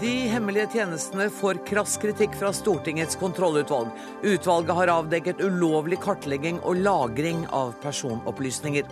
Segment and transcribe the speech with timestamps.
[0.00, 3.88] De hemmelige tjenestene får krass kritikk fra Stortingets kontrollutvalg.
[4.22, 8.88] Utvalget har avdekket ulovlig kartlegging og lagring av personopplysninger.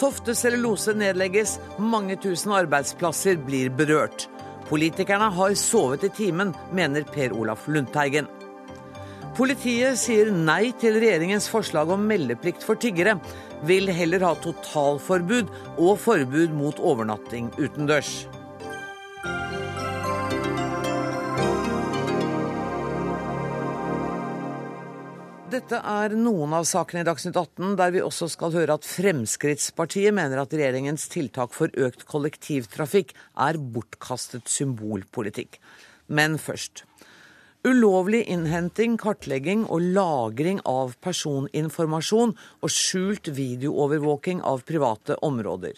[0.00, 4.26] Tofte cellulose nedlegges, mange tusen arbeidsplasser blir berørt.
[4.68, 8.26] Politikerne har sovet i timen, mener Per Olaf Lundteigen.
[9.36, 13.18] Politiet sier nei til regjeringens forslag om meldeplikt for tiggere.
[13.68, 18.22] Vil heller ha totalforbud og forbud mot overnatting utendørs.
[25.52, 30.16] Dette er noen av sakene i Dagsnytt 18, der vi også skal høre at Fremskrittspartiet
[30.16, 33.12] mener at regjeringens tiltak for økt kollektivtrafikk
[33.44, 35.60] er bortkastet symbolpolitikk.
[36.08, 36.86] Men først.
[37.66, 45.74] Ulovlig innhenting, kartlegging og lagring av personinformasjon og skjult videoovervåking av private områder.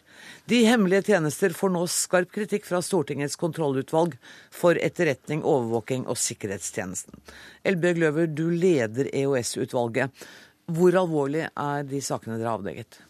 [0.53, 4.19] De hemmelige tjenester får nå skarp kritikk fra Stortingets kontrollutvalg
[4.53, 7.25] for etterretning, overvåking og sikkerhetstjenesten.
[7.65, 10.29] Elbjørg Løver, du leder EOS-utvalget.
[10.69, 13.01] Hvor alvorlig er de sakene dere har avdekket?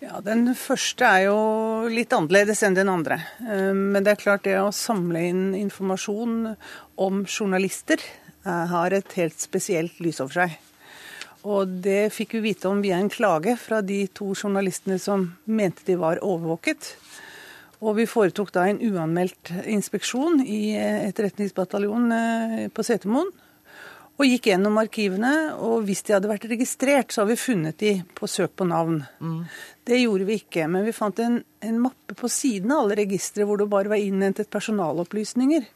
[0.00, 3.18] Ja, Den første er jo litt annerledes enn den andre.
[3.44, 6.54] Eh, men det er klart det å samle inn informasjon
[7.04, 10.54] om journalister eh, har et helt spesielt lys over seg.
[11.44, 15.84] Og det fikk vi vite om via en klage fra de to journalistene som mente
[15.84, 16.94] de var overvåket.
[17.84, 23.28] Og vi foretok da en uanmeldt inspeksjon i eh, etterretningsbataljonen på Setermoen.
[24.20, 25.32] Og gikk gjennom arkivene,
[25.64, 28.98] og hvis de hadde vært registrert, så har vi funnet de på søk på navn.
[29.16, 29.46] Mm.
[29.90, 33.42] Det gjorde vi ikke, men vi fant en, en mappe på siden av alle registre
[33.46, 35.66] hvor det bare var innhentet personalopplysninger.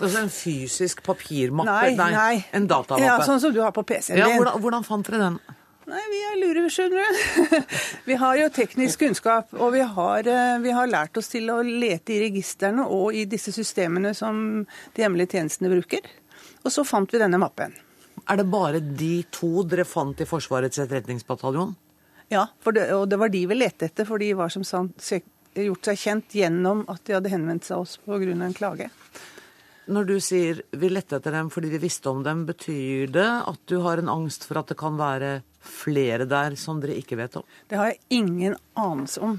[0.00, 1.70] Altså en fysisk papirmappe?
[1.70, 2.44] Nei, nei, nei.
[2.56, 3.04] En datamappe?
[3.06, 4.24] Ja, Sånn som du har på PC-en din.
[4.24, 5.36] Ja, hvordan, hvordan fant dere den?
[5.92, 7.54] Nei, vi er lure, skjønner du.
[8.08, 11.60] vi har jo teknisk kunnskap, og vi har, eh, vi har, lært oss til å
[11.66, 16.06] lete i registrene og i disse systemene som de hemmelige tjenestene bruker.
[16.62, 17.74] Og så fant vi denne mappen.
[18.30, 21.74] Er det bare de to dere fant i Forsvarets etterretningsbataljon?
[22.32, 25.10] Ja, det, og det var de vi lette etter, for de var som sant
[25.52, 28.32] gjort seg kjent gjennom at de hadde henvendt seg oss pga.
[28.32, 28.88] en klage.
[29.92, 33.60] Når du sier vi lette etter dem fordi vi visste om dem, betyr det at
[33.66, 37.36] du har en angst for at det kan være flere der som dere ikke vet
[37.36, 37.44] om?
[37.68, 39.36] Det har jeg ingen anelse om.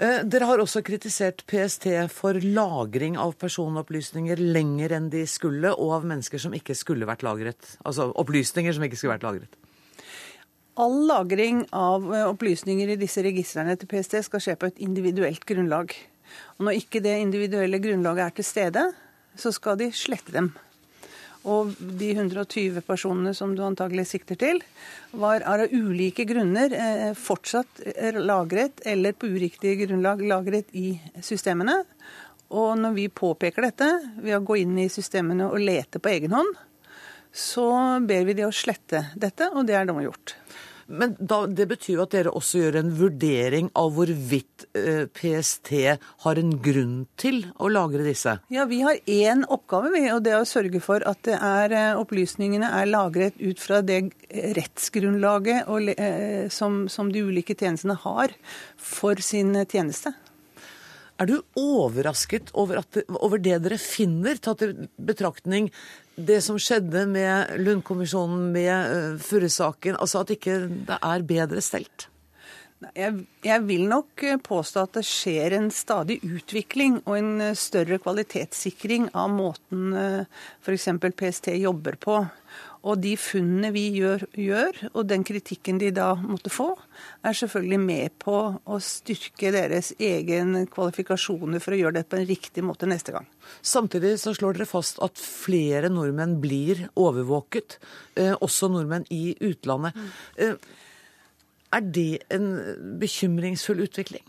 [0.00, 5.96] Eh, dere har også kritisert PST for lagring av personopplysninger lenger enn de skulle, og
[5.98, 7.74] av mennesker som ikke skulle vært lagret.
[7.84, 9.59] Altså opplysninger som ikke skulle vært lagret.
[10.80, 15.44] All lagring av eh, opplysninger i disse registrene til PST skal skje på et individuelt
[15.44, 15.92] grunnlag.
[16.56, 18.84] Og når ikke det individuelle grunnlaget er til stede,
[19.36, 20.48] så skal de slette dem.
[21.50, 24.62] Og de 120 personene som du antagelig sikter til,
[25.12, 27.84] var av ulike grunner eh, fortsatt
[28.16, 31.82] lagret eller på uriktige grunnlag lagret i systemene.
[32.56, 36.38] Og når vi påpeker dette ved å gå inn i systemene og lete på egen
[36.38, 36.56] hånd,
[37.32, 37.68] så
[38.00, 40.34] ber vi de å slette dette, og det er de gjort.
[40.90, 45.72] Men da, det betyr jo at dere også gjør en vurdering av hvorvidt eh, PST
[46.24, 48.36] har en grunn til å lagre disse?
[48.50, 52.72] Ja, vi har én oppgave, og det er å sørge for at er, eh, opplysningene
[52.80, 54.02] er lagret ut fra det
[54.58, 58.34] rettsgrunnlaget og, eh, som, som de ulike tjenestene har
[58.76, 60.14] for sin tjeneste.
[61.20, 65.68] Er du overrasket over, det, over det dere finner, tatt i betraktning
[66.20, 69.98] det som skjedde med Lund-kommisjonen, med uh, Furre-saken?
[70.00, 72.08] Altså at ikke det er bedre stelt?
[72.96, 77.58] Jeg, jeg, vil nok eh, påstå at det skjer en stadig utvikling og en eh,
[77.58, 79.92] større kvalitetssikring av måten
[80.64, 80.88] f.eks.
[81.20, 82.22] PST jobber på.
[82.80, 86.70] Og de funnene vi gjør, gjør, og den kritikken de da måtte få,
[87.26, 92.28] er selvfølgelig med på å styrke deres egen kvalifikasjoner for å gjøre det på en
[92.30, 93.28] riktig måte neste gang.
[93.60, 97.76] Samtidig så slår dere fast at flere nordmenn blir overvåket,
[98.16, 99.94] eh, også nordmenn i utlandet.
[99.94, 100.10] Mm.
[100.38, 100.54] Eh,
[101.76, 102.48] er det en
[102.98, 104.24] bekymringsfull utvikling?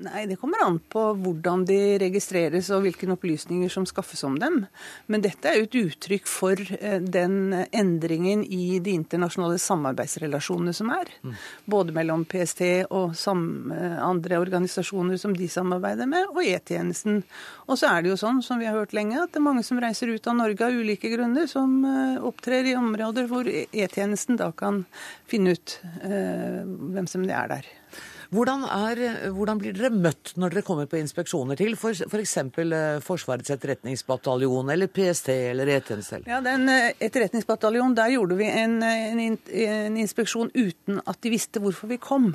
[0.00, 4.62] Nei, Det kommer an på hvordan de registreres og hvilke opplysninger som skaffes om dem.
[5.12, 10.92] Men dette er jo et uttrykk for eh, den endringen i de internasjonale samarbeidsrelasjonene som
[10.94, 11.10] er.
[11.20, 11.34] Mm.
[11.74, 17.20] Både mellom PST og eh, andre organisasjoner som de samarbeider med, og E-tjenesten.
[17.68, 19.66] Og så er det jo sånn, som vi har hørt lenge, at det er mange
[19.66, 24.40] som reiser ut av Norge av ulike grunner, som eh, opptrer i områder hvor E-tjenesten
[24.40, 24.86] da kan
[25.28, 27.68] finne ut hvem som det er der.
[28.30, 29.00] Hvordan, er,
[29.34, 32.04] hvordan, blir dere møtt når dere kommer på inspeksjoner til f.eks.
[32.54, 36.22] For eh, Forsvarets etterretningsbataljon eller PST eller E-tjeneste?
[36.30, 41.62] Ja, den etterretningsbataljonen, etterretningsbataljon, der gjorde vi en, en, en, inspeksjon uten at de visste
[41.62, 42.30] hvorfor vi kom.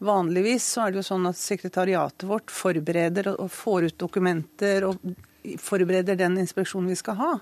[0.00, 5.04] Vanligvis så er det jo sånn at sekretariatet vårt forbereder og får ut dokumenter og
[5.60, 7.32] forbereder den inspeksjonen vi skal ha.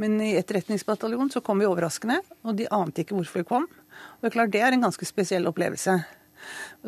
[0.00, 3.68] Men i etterretningsbataljonen så kom vi overraskende, og de ante ikke hvorfor vi kom.
[3.68, 6.00] Og Det er klart det er en ganske spesiell opplevelse.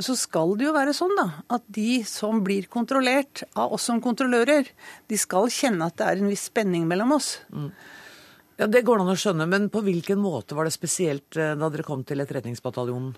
[0.01, 1.27] Så skal det jo være sånn da,
[1.57, 4.69] at de som blir kontrollert av oss som kontrollører,
[5.11, 7.33] de skal kjenne at det er en viss spenning mellom oss.
[7.51, 7.73] Mm.
[8.61, 11.71] Ja, Det går an å skjønne, men på hvilken måte var det spesielt eh, da
[11.73, 13.15] dere kom til etterretningsbataljonen?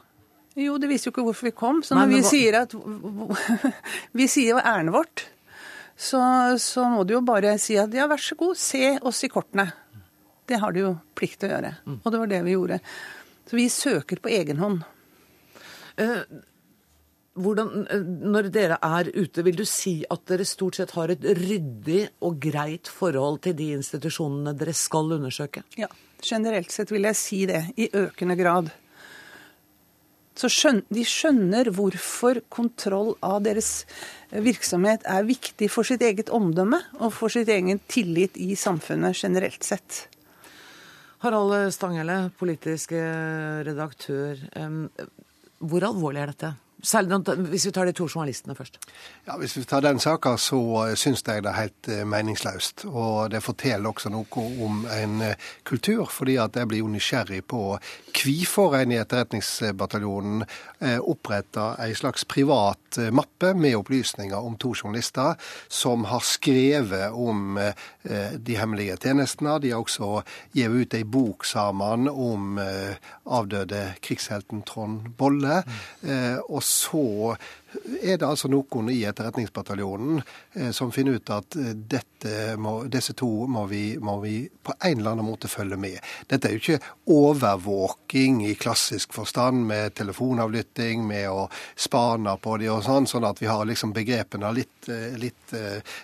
[0.61, 1.81] Jo, det viser jo ikke hvorfor vi kom.
[1.83, 2.31] Så når Nei, vi hva...
[2.31, 2.75] sier at
[4.19, 5.25] Vi sier ærendet vårt,
[5.97, 6.21] så,
[6.61, 9.69] så, må du jo bare si at ja, vær så god, se oss i kortene.
[10.49, 11.75] Det har du jo plikt til å gjøre.
[11.87, 11.99] Mm.
[12.01, 12.79] Og det var det vi gjorde.
[13.49, 14.83] Så vi søker på egen hånd.
[16.01, 16.23] Eh,
[17.35, 21.25] hvordan, eh, når dere er ute, vil du si at dere stort sett har et
[21.25, 25.65] ryddig og greit forhold til de institusjonene dere skal undersøke?
[25.81, 25.89] Ja,
[26.23, 27.65] generelt sett vil jeg si det.
[27.77, 28.71] I økende grad.
[30.37, 33.85] Så skjønner, de skjønner hvorfor kontroll av deres
[34.33, 39.65] virksomhet er viktig for sitt eget omdømme og for sitt egen tillit i samfunnet generelt
[39.65, 40.07] sett.
[41.23, 44.41] Harald Stanghelle, politisk redaktør.
[45.63, 46.49] Hvor alvorlig er dette?
[46.83, 48.79] Særlig hvis vi tar de to journalistene først.
[49.27, 50.59] Ja, Hvis vi tar den saka, så
[50.89, 52.85] eh, syns jeg det er helt eh, meningsløst.
[52.91, 57.45] Og det forteller også noe om en eh, kultur, fordi at jeg blir jo nysgjerrig
[57.47, 57.79] på
[58.13, 60.43] hvorfor en i Etterretningsbataljonen
[60.83, 65.39] oppretta ei slags privat mappe med opplysninger om to journalister
[65.71, 67.57] som har skrevet om
[68.03, 69.55] de hemmelige tjenestene.
[69.63, 75.63] De har også gitt ut ei bok sammen om avdøde krigshelten Trond Bolle.
[76.03, 76.43] Mm.
[76.49, 77.37] Og så
[78.03, 80.21] er det altså noen i Etterretningsbataljonen
[80.55, 85.01] eh, som finner ut at eh, må, disse to må vi, må vi, på en
[85.01, 85.99] eller annen måte følge med.
[86.31, 92.71] Dette er jo ikke overvåking i klassisk forstand, med telefonavlytting, med å spane på de
[92.73, 95.57] og sånn, sånn at vi har liksom begrepene litt, eh, litt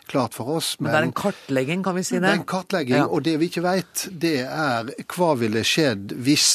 [0.09, 0.75] klart for oss.
[0.79, 2.25] Men, Men, det er en kartlegging, kan vi si det?
[2.26, 3.06] Det er en kartlegging, ja.
[3.06, 6.49] og det vi ikke vet, det er hva ville skjedd hvis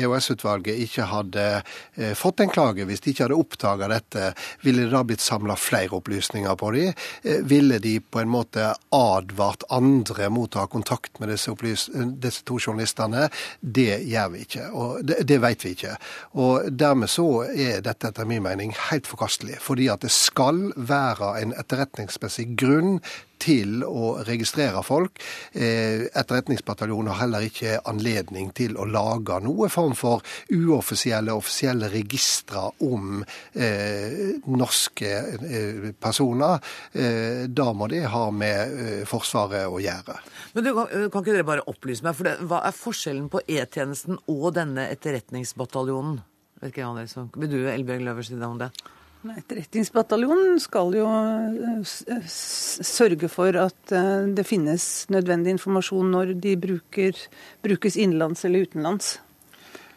[0.00, 1.46] EOS-utvalget ikke hadde
[2.18, 4.31] fått en klage, hvis de ikke hadde oppdaga dette
[4.62, 6.86] ville det da blitt samla flere opplysninger på de?
[7.22, 11.54] Eh, ville de på en måte advart andre mot å ha kontakt med disse,
[12.22, 13.28] disse to journalistene?
[13.60, 15.96] Det gjør vi ikke, og det, det vet vi ikke.
[16.42, 19.60] Og Dermed så er dette etter min mening helt forkastelig.
[19.62, 22.98] Fordi at det skal være en etterretningsmessig grunn
[23.42, 25.20] til å registrere folk.
[25.52, 30.22] Eh, Etterretningsbataljonen har heller ikke anledning til å lage noe form for
[30.52, 33.22] uoffisielle offisielle registre om
[33.54, 36.62] eh, norske eh, personer.
[36.92, 40.18] Eh, da må det ha med eh, Forsvaret å gjøre.
[40.54, 43.42] Men du, kan, kan, ikke dere bare opplyse meg, for det, Hva er forskjellen på
[43.46, 46.20] E-tjenesten og denne etterretningsbataljonen?
[46.62, 48.70] Vet ikke, Vil du Elbjørg Løver, si noe om det?
[49.22, 57.18] Etterretningsbataljonen skal jo eh, sørge for at eh, det finnes nødvendig informasjon når de bruker,
[57.62, 59.20] brukes innenlands eller utenlands.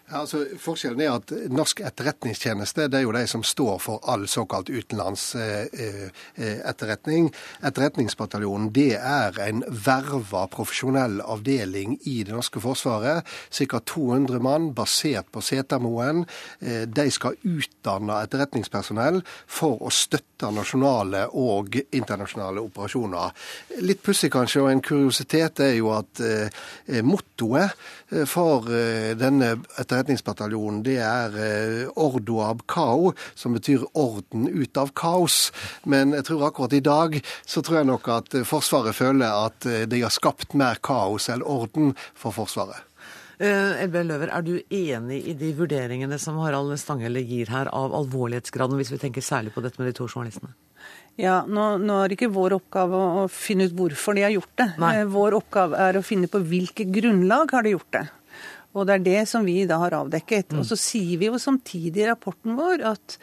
[0.05, 4.27] Ja, altså, forskjellen er at Norsk etterretningstjeneste det er jo de som står for all
[4.29, 7.25] såkalt utenlandsetterretning.
[7.25, 13.25] Eh, eh, Etterretningsbataljonen det er en verva profesjonell avdeling i det norske forsvaret.
[13.49, 13.81] Ca.
[13.81, 16.29] 200 mann basert på Setermoen.
[16.61, 23.33] Eh, de skal utdanne etterretningspersonell for å støtte nasjonale og internasjonale operasjoner.
[23.81, 26.21] Litt pussig kanskje, og en kuriositet er jo at
[27.01, 27.73] mottoet
[28.29, 28.67] for
[29.17, 35.51] denne etterretningsbataljonen det er eh, Ordo ab kao, som betyr orden ut av kaos.
[35.89, 39.69] Men jeg tror akkurat i dag så tror jeg nok at eh, Forsvaret føler at
[39.69, 42.83] eh, de har skapt mer kaos enn orden for Forsvaret.
[43.35, 48.77] Elbe Løver, Er du enig i de vurderingene som Harald Stanghelle gir her av alvorlighetsgraden,
[48.79, 50.53] hvis vi tenker særlig på dette med de to journalistene?
[51.21, 54.51] Ja, nå, nå er det ikke vår oppgave å finne ut hvorfor de har gjort
[54.59, 54.69] det.
[54.83, 54.93] Nei.
[55.07, 58.05] Vår oppgave er å finne på hvilke grunnlag har de gjort det.
[58.75, 60.51] Og det er det som vi da har avdekket.
[60.51, 60.59] Mm.
[60.59, 63.15] Og så sier vi jo samtidig i rapporten vår at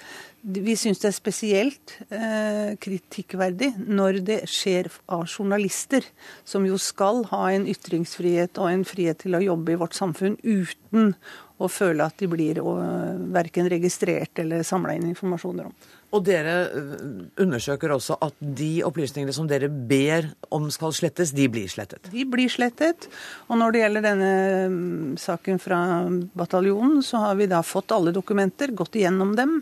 [0.42, 6.08] vi syns det er spesielt eh, kritikkverdig når det skjer av journalister,
[6.48, 10.40] som jo skal ha en ytringsfrihet og en frihet til å jobbe i vårt samfunn
[10.42, 11.12] uten
[11.62, 12.58] å føle at de blir
[13.36, 15.76] verken registrert eller samla inn informasjoner om.
[16.12, 16.96] Og dere øh,
[17.40, 22.10] undersøker også at de opplysningene som dere ber om skal slettes, de blir slettet?
[22.12, 23.08] De blir slettet.
[23.48, 24.32] Og når det gjelder denne
[24.68, 25.80] mm, saken fra
[26.36, 29.58] bataljonen, så har vi da fått alle dokumenter, gått igjennom dem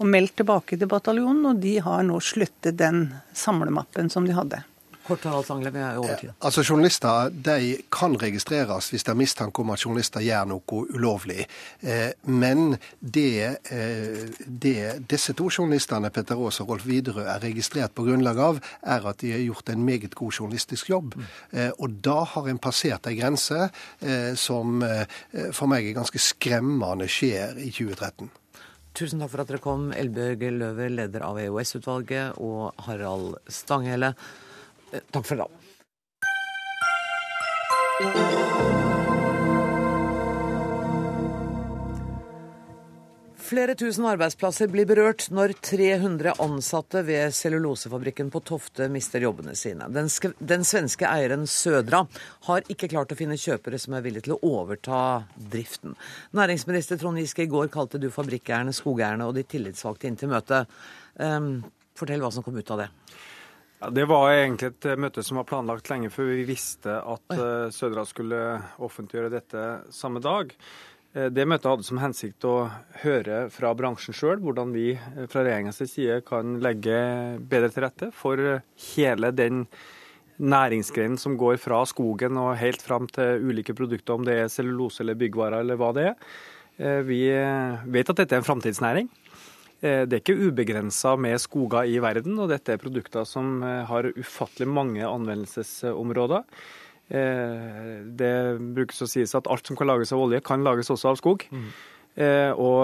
[0.00, 3.06] og meldt tilbake til bataljonen, og de har nå slettet den
[3.38, 4.64] samlemappen som de hadde.
[5.06, 6.30] Kort og Angle, vi er over tid.
[6.40, 11.46] Altså, Journalister de kan registreres hvis det er mistanke om at journalister gjør noe ulovlig.
[11.80, 14.76] Eh, men det, eh, det,
[15.10, 19.18] disse to journalistene, Petter Aas og Rolf Widerøe, er registrert på grunnlag av, er at
[19.24, 21.16] de har gjort en meget god journalistisk jobb.
[21.16, 21.26] Mm.
[21.52, 23.68] Eh, og da har en passert ei grense
[24.38, 24.82] som
[25.54, 28.30] for meg er ganske skremmende skjer i 2013.
[28.92, 34.12] Tusen takk for at dere kom, Elbjørg Løver, leder av EOS-utvalget, og Harald Stanghelle.
[34.92, 35.50] Takk for i dag.
[43.52, 49.90] Flere tusen arbeidsplasser blir berørt når 300 ansatte ved cellulosefabrikken på Tofte mister jobbene sine.
[49.92, 50.08] Den,
[50.40, 52.00] den, svenske eieren Sødra
[52.46, 55.02] har ikke klart å finne kjøpere som er villige til å overta
[55.36, 55.92] driften.
[56.32, 60.64] Næringsminister Trond Giske, i går kalte du fabrikkeierne, skogeierne og de tillitsvalgte inn til møte.
[61.20, 61.58] Um,
[61.98, 62.88] fortell hva som kom ut av det.
[63.82, 67.32] Ja, det var egentlig et eh, møte som var planlagt lenge før vi visste at
[67.34, 68.38] uh, Sødra skulle
[68.78, 70.52] offentliggjøre dette samme dag.
[71.16, 72.68] Uh, det møtet hadde som hensikt å
[73.02, 74.92] høre fra bransjen sjøl hvordan vi
[75.32, 76.94] fra regjeringens side kan legge
[77.42, 78.38] bedre til rette for
[78.92, 79.64] hele den
[80.38, 85.02] næringsgrenen som går fra skogen og helt fram til ulike produkter, om det er cellulose
[85.02, 86.30] eller byggvarer eller hva det er.
[87.06, 89.10] Vi vet at dette er en framtidsnæring.
[89.82, 93.82] Eh, det er ikke ubegrensa med skoger i verden, og dette er produkter som eh,
[93.88, 96.44] har ufattelig mange anvendelsesområder.
[97.10, 97.88] Eh,
[98.20, 98.34] det
[98.78, 101.48] brukes å sies at alt som kan lages av olje, kan lages også av skog.
[101.50, 101.72] Mm.
[102.12, 102.80] Og,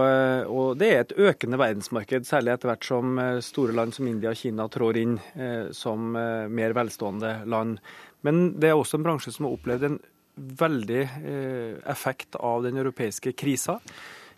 [0.48, 4.38] og, det er et økende verdensmarked, særlig etter hvert som store land som India og
[4.40, 5.18] Kina trår inn
[5.76, 7.76] som mer velstående land.
[8.24, 9.98] Men det er også en bransje som har opplevd en
[10.62, 11.02] veldig
[11.92, 13.76] effekt av den europeiske krisa.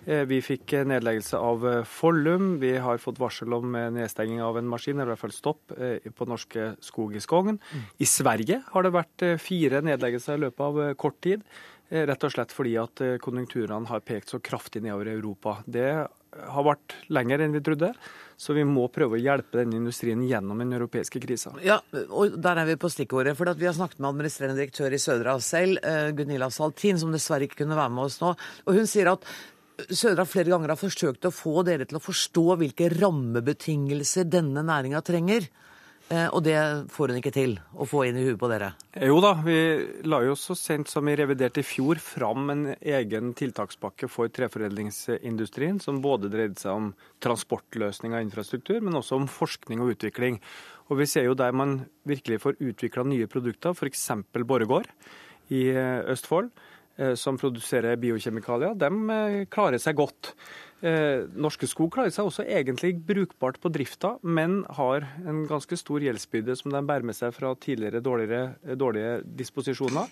[0.06, 2.54] Eh, vi fikk nedleggelse av eh, Follum.
[2.60, 5.74] Vi har fått varsel om eh, nedstenging av en maskin, eller i hvert fall stopp,
[6.16, 7.58] på Norske Skog i Skogn.
[7.60, 7.82] Mm.
[8.00, 11.44] I Sverige har det vært fire nedleggelser i løpet av kort tid.
[11.90, 15.56] Rett og slett fordi at konjunkturene har pekt så kraftig nedover i Europa.
[15.66, 17.88] Det har vært lenger enn vi trodde.
[18.40, 21.50] Så vi må prøve å hjelpe denne industrien gjennom den europeiske krisa.
[21.66, 21.80] Ja,
[22.14, 23.34] og Der er vi på stikkordet.
[23.36, 25.82] for Vi har snakket med administrerende direktør i Sødra selv,
[26.14, 28.36] Gunilla Saltin, som dessverre ikke kunne være med oss nå.
[28.66, 29.26] og Hun sier at
[29.88, 35.02] Sødra flere ganger har forsøkt å få dere til å forstå hvilke rammebetingelser denne næringa
[35.06, 35.48] trenger.
[36.10, 36.56] Eh, og det
[36.90, 38.72] får hun ikke til å få inn i huet på dere?
[39.06, 39.54] Jo da, vi
[40.10, 45.78] la jo så sent som i revidert i fjor fram en egen tiltakspakke for treforedlingsindustrien,
[45.78, 46.90] som både dreide seg om
[47.22, 50.40] transportløsning av infrastruktur, men også om forskning og utvikling.
[50.90, 54.08] Og vi ser jo der man virkelig får utvikla nye produkter, f.eks.
[54.34, 54.90] Borregaard
[55.54, 56.50] i eh, Østfold
[57.16, 60.34] som produserer biokjemikalier, de eh, klarer seg godt.
[60.80, 66.00] Eh, Norske Skog klarer seg også egentlig brukbart på drifta, men har en ganske stor
[66.04, 70.08] gjeldsbyrde som de bærer med seg fra tidligere dårlige disposisjoner.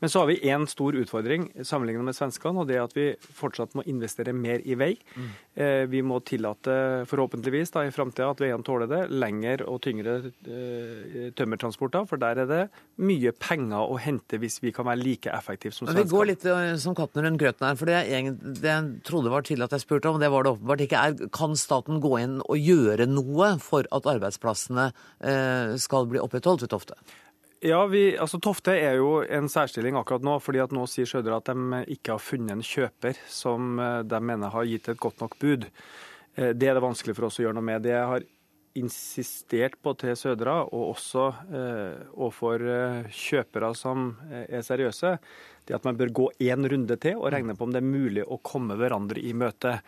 [0.00, 3.06] Men så har vi én stor utfordring sammenlignet med svenskene, og det er at vi
[3.36, 4.94] fortsatt må investere mer i vei.
[5.12, 5.26] Mm.
[5.60, 10.16] Eh, vi må tillate, forhåpentligvis da, i framtida, at veiene tåler det, lengre og tyngre
[10.48, 12.08] eh, tømmertransporter.
[12.08, 12.62] For der er det
[13.04, 16.08] mye penger å hente hvis vi kan være like effektive som svenskene.
[16.08, 17.76] Vi går litt eh, som katten rundt grøten her.
[17.76, 20.54] for det jeg, det jeg trodde var tidlig at jeg spurte om, det var det
[20.56, 21.24] åpenbart ikke er.
[21.34, 24.90] Kan staten gå inn og gjøre noe for at arbeidsplassene
[25.80, 26.96] skal bli opprettholdt ved Tofte?
[27.60, 30.38] Ja, vi, altså Tofte er jo en særstilling akkurat nå.
[30.40, 34.20] fordi at Nå sier Sjødra at de ikke har funnet en kjøper som eh, de
[34.24, 35.66] mener har gitt et godt nok bud.
[36.36, 37.84] Eh, det er det vanskelig for oss å gjøre noe med.
[37.84, 38.24] Det har
[38.80, 45.18] insistert på til Sødra, og også eh, overfor eh, kjøpere som er seriøse,
[45.70, 48.26] er at man bør gå én runde til og regne på om det er mulig
[48.26, 49.78] å komme hverandre i møte.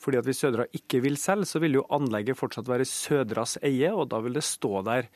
[0.00, 3.92] Fordi at Hvis Sødra ikke vil selge, så vil jo anlegget fortsatt være Sødras eie,
[3.92, 5.10] og da vil det stå der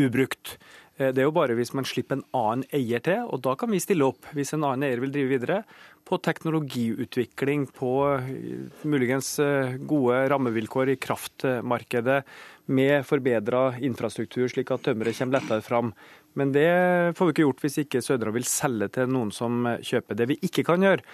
[0.00, 0.56] ubrukt.
[0.96, 3.72] Eh, det er jo bare hvis man slipper en annen eier til, og da kan
[3.72, 4.30] vi stille opp.
[4.34, 5.60] Hvis en annen eier vil drive videre
[6.06, 12.22] på teknologiutvikling, på eh, muligens eh, gode rammevilkår i kraftmarkedet,
[12.66, 15.92] med forbedra infrastruktur, slik at tømmeret kommer lettere fram.
[16.34, 16.70] Men det
[17.18, 20.18] får vi ikke gjort hvis ikke Sødra vil selge til noen som kjøper.
[20.18, 21.04] Det vi ikke kan gjøre,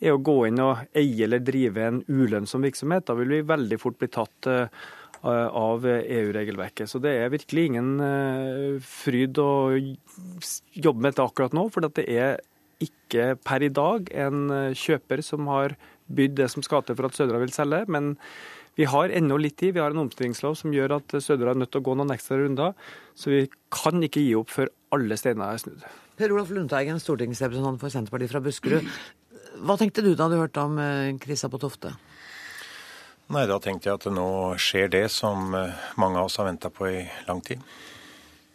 [0.00, 3.04] er å gå inn og eie eller drive en ulønnsom virksomhet.
[3.10, 4.48] Da vil vi veldig fort bli tatt
[5.22, 6.88] Eh, av EU-regelverket.
[6.88, 11.66] Så det er virkelig ingen eh, fryd å jobbe med dette akkurat nå.
[11.68, 12.38] For det er
[12.80, 15.74] ikke per i dag en eh, kjøper som har
[16.08, 17.82] bydd det som skal til for at Sødra vil selge.
[17.92, 18.14] Men
[18.78, 19.74] vi har ennå litt tid.
[19.76, 22.38] Vi har en omstillingslov som gjør at Sødra er nødt til å gå noen ekstra
[22.40, 22.76] runder.
[23.18, 23.40] Så vi
[23.74, 25.82] kan ikke gi opp før alle steiner er snudd.
[26.20, 28.86] Per Olaf Lundteigen, stortingsrepresentant for Senterpartiet fra Buskerud.
[29.60, 31.94] Hva tenkte du da du hørte om eh, krisa på Tofte?
[33.30, 34.26] Nei, Da tenkte jeg at nå
[34.58, 37.62] skjer det som eh, mange av oss har venta på i lang tid.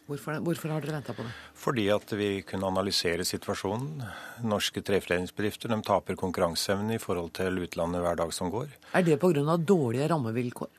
[0.05, 1.31] Hvorfor, Hvorfor har dere venta på det?
[1.57, 4.03] Fordi at vi kunne analysere situasjonen.
[4.45, 8.69] Norske treforedlingsbedrifter taper konkurranseevne i forhold til utlandet hver dag som går.
[8.93, 9.57] Er det pga.
[9.57, 10.69] dårlige rammevilkår?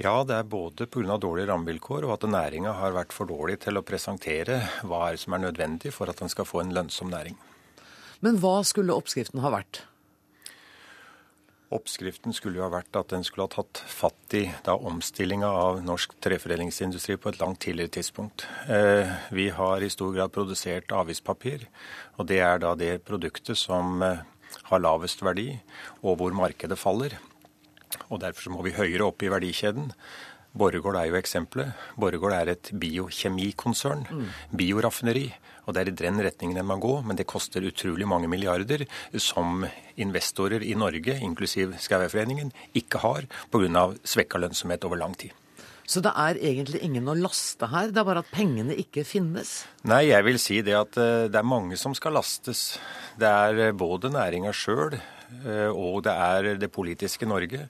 [0.00, 1.18] Ja, det er både pga.
[1.18, 5.34] dårlige rammevilkår og at næringa har vært for dårlig til å presentere hva er som
[5.34, 7.36] er nødvendig for at den skal få en lønnsom næring.
[8.20, 9.84] Men hva skulle oppskriften ha vært?
[11.74, 16.14] Oppskriften skulle jo ha vært at den skulle ha tatt fatt i omstillinga av norsk
[16.22, 18.46] treforedlingsindustri på et langt tidligere tidspunkt.
[18.70, 21.66] Eh, vi har i stor grad produsert avispapir,
[22.14, 24.22] og det er da det produktet som eh,
[24.70, 25.48] har lavest verdi,
[26.02, 27.18] og hvor markedet faller.
[28.08, 29.90] Og Derfor må vi høyere opp i verdikjeden.
[30.54, 31.74] Borregaard er jo eksempelet.
[31.98, 34.06] Borregaard er et biokjemikonsern.
[34.10, 34.28] Mm.
[34.54, 35.26] Bioraffineri.
[35.64, 38.84] Og det er i den retningen den må gå, men det koster utrolig mange milliarder
[39.20, 39.64] som
[40.00, 43.88] investorer i Norge, inklusiv Skaueierforeningen, ikke har pga.
[44.04, 45.32] svekka lønnsomhet over lang tid.
[45.84, 49.66] Så det er egentlig ingen å laste her, det er bare at pengene ikke finnes?
[49.84, 52.78] Nei, jeg vil si det at eh, det er mange som skal lastes.
[53.20, 57.66] Det er eh, både næringa sjøl eh, og det er det politiske Norge.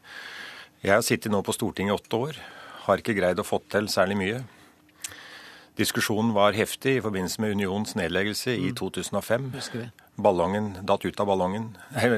[0.84, 2.38] Jeg har sittet nå på Stortinget i åtte år,
[2.86, 4.44] har ikke greid å få til særlig mye.
[5.74, 9.48] Diskusjonen var heftig i forbindelse med Unions nedleggelse i 2005.
[9.50, 9.88] Mm.
[10.22, 11.72] Ballongen datt ut av ballongen,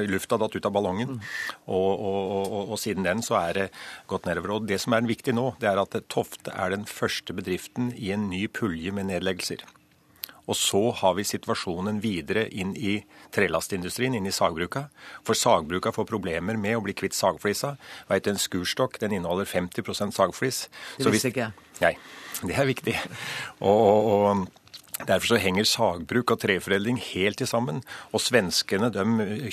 [0.05, 1.15] Lufta datt ut av ballongen.
[1.17, 1.23] Mm.
[1.65, 3.65] Og, og, og, og, siden den så er det
[4.11, 4.59] gått nedover.
[4.59, 8.13] Og Det som er viktig nå, det er at Tofte er den første bedriften i
[8.13, 9.65] en ny pulje med nedleggelser.
[10.47, 12.97] Og så har vi situasjonen videre inn i
[13.35, 14.87] trelastindustrien, inn i sagbruka.
[15.27, 17.75] For sagbruka får problemer med å bli kvitt sagflisa.
[18.11, 20.67] Vet, en skurstokk den inneholder 50% sagflis.
[20.97, 21.67] Det visste ikke jeg.
[21.83, 21.97] Nei.
[22.37, 22.95] Det er viktig.
[23.65, 24.65] og, og, og
[24.97, 27.83] Derfor så henger sagbruk og treforedling helt til sammen.
[28.09, 29.03] Og svenskene de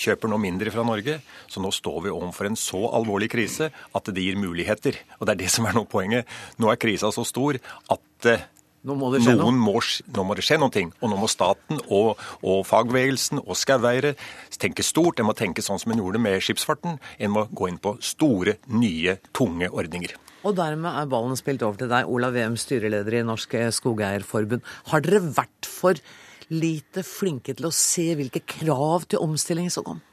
[0.00, 1.18] kjøper nå mindre fra Norge.
[1.52, 4.96] Så nå står vi overfor en så alvorlig krise at det gir muligheter.
[5.18, 6.30] Og det er det som er nå poenget.
[6.56, 7.60] Nå er krisa så stor
[7.92, 8.46] at eh,
[8.84, 9.52] nå må det skje noe.
[9.56, 9.78] Må,
[10.12, 10.82] nå må det skje noe.
[11.00, 14.12] Og nå må staten og, og fagbevegelsen og skogeiere
[14.60, 15.20] tenke stort.
[15.20, 16.98] En må tenke sånn som en gjorde med skipsfarten.
[17.18, 20.16] En må gå inn på store, nye, tunge ordninger.
[20.44, 24.64] Og dermed er ballen spilt over til deg, Olav Wem, styreleder i Norsk Skogeierforbund.
[24.92, 25.96] Har dere vært for
[26.52, 30.04] lite flinke til å se hvilke krav til omstilling som kom?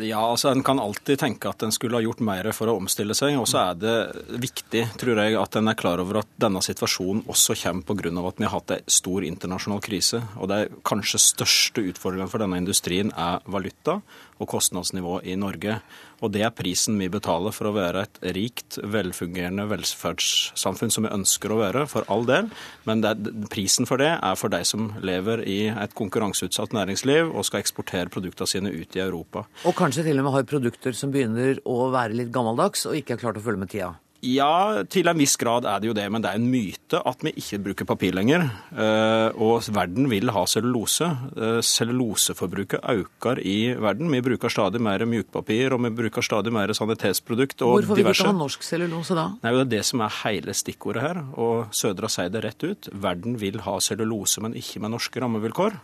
[0.00, 3.16] Ja, altså En kan alltid tenke at en skulle ha gjort mer for å omstille
[3.18, 3.34] seg.
[3.40, 3.94] Og så er det
[4.38, 8.12] viktig tror jeg, at en er klar over at denne situasjonen også kommer pga.
[8.28, 10.22] at vi har hatt en stor internasjonal krise.
[10.38, 14.00] Og det kanskje største utfordringen for denne industrien er valuta
[14.38, 15.80] og kostnadsnivå i Norge.
[16.18, 21.12] Og det er prisen vi betaler for å være et rikt, velfungerende velferdssamfunn som vi
[21.14, 22.50] ønsker å være, for all del.
[22.88, 23.20] Men er,
[23.52, 28.12] prisen for det er for de som lever i et konkurranseutsatt næringsliv og skal eksportere
[28.12, 29.46] produktene sine ut i Europa.
[29.68, 33.16] Og kanskje til og med har produkter som begynner å være litt gammeldags og ikke
[33.16, 33.94] er klart å følge med tida?
[34.26, 37.20] Ja, til en viss grad er det jo det, men det er en myte at
[37.22, 38.48] vi ikke bruker papir lenger.
[38.74, 41.06] Eh, og verden vil ha cellulose.
[41.38, 44.10] Eh, celluloseforbruket øker i verden.
[44.10, 48.16] Vi bruker stadig mer mjukpapir, og vi bruker stadig mer sanitetsprodukt og Hvorfor vil vi
[48.16, 49.28] ikke ha norsk cellulose da?
[49.38, 51.22] Nei, Det er det som er hele stikkordet her.
[51.38, 52.90] Og Sødra sier det rett ut.
[52.92, 55.78] Verden vil ha cellulose, men ikke med norske rammevilkår.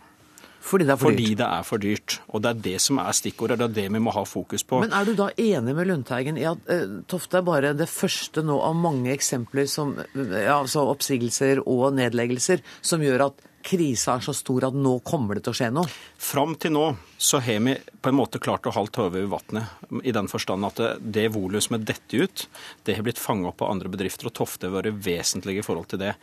[0.65, 1.21] Fordi det er for dyrt?
[1.21, 2.17] Fordi det er for dyrt.
[2.33, 3.59] Og det er det som er stikkordet.
[3.61, 4.81] Det er det vi må ha fokus på.
[4.81, 8.41] Men er du da enig med Lundteigen i at eh, Tofte er bare det første
[8.45, 14.25] nå av mange eksempler som ja, altså oppsigelser og nedleggelser som gjør at krisa er
[14.25, 15.89] så stor at nå kommer det til å skje noe?
[16.21, 16.85] Fram til nå
[17.17, 19.85] så har vi på en måte klart å holde hodet over vannet.
[20.05, 22.45] I den forstand at det, det volumet som er dette ut,
[22.85, 25.89] det har blitt fanget opp av andre bedrifter, og Tofte har vært vesentlig i forhold
[25.93, 26.13] til det.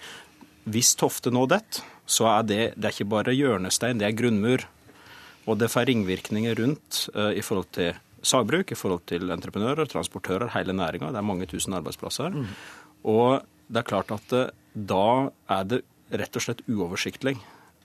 [0.70, 4.64] Hvis Tofte nå detter, så er det, det er ikke bare hjørnestein, det er grunnmur.
[5.51, 10.53] Og det får ringvirkninger rundt uh, i forhold til sagbruk, i forhold til entreprenører, transportører,
[10.55, 11.11] hele næringa.
[11.11, 12.31] Det er mange tusen arbeidsplasser.
[12.31, 12.53] Mm.
[13.11, 15.07] Og det er klart at uh, da
[15.51, 17.38] er det rett og slett uoversiktlig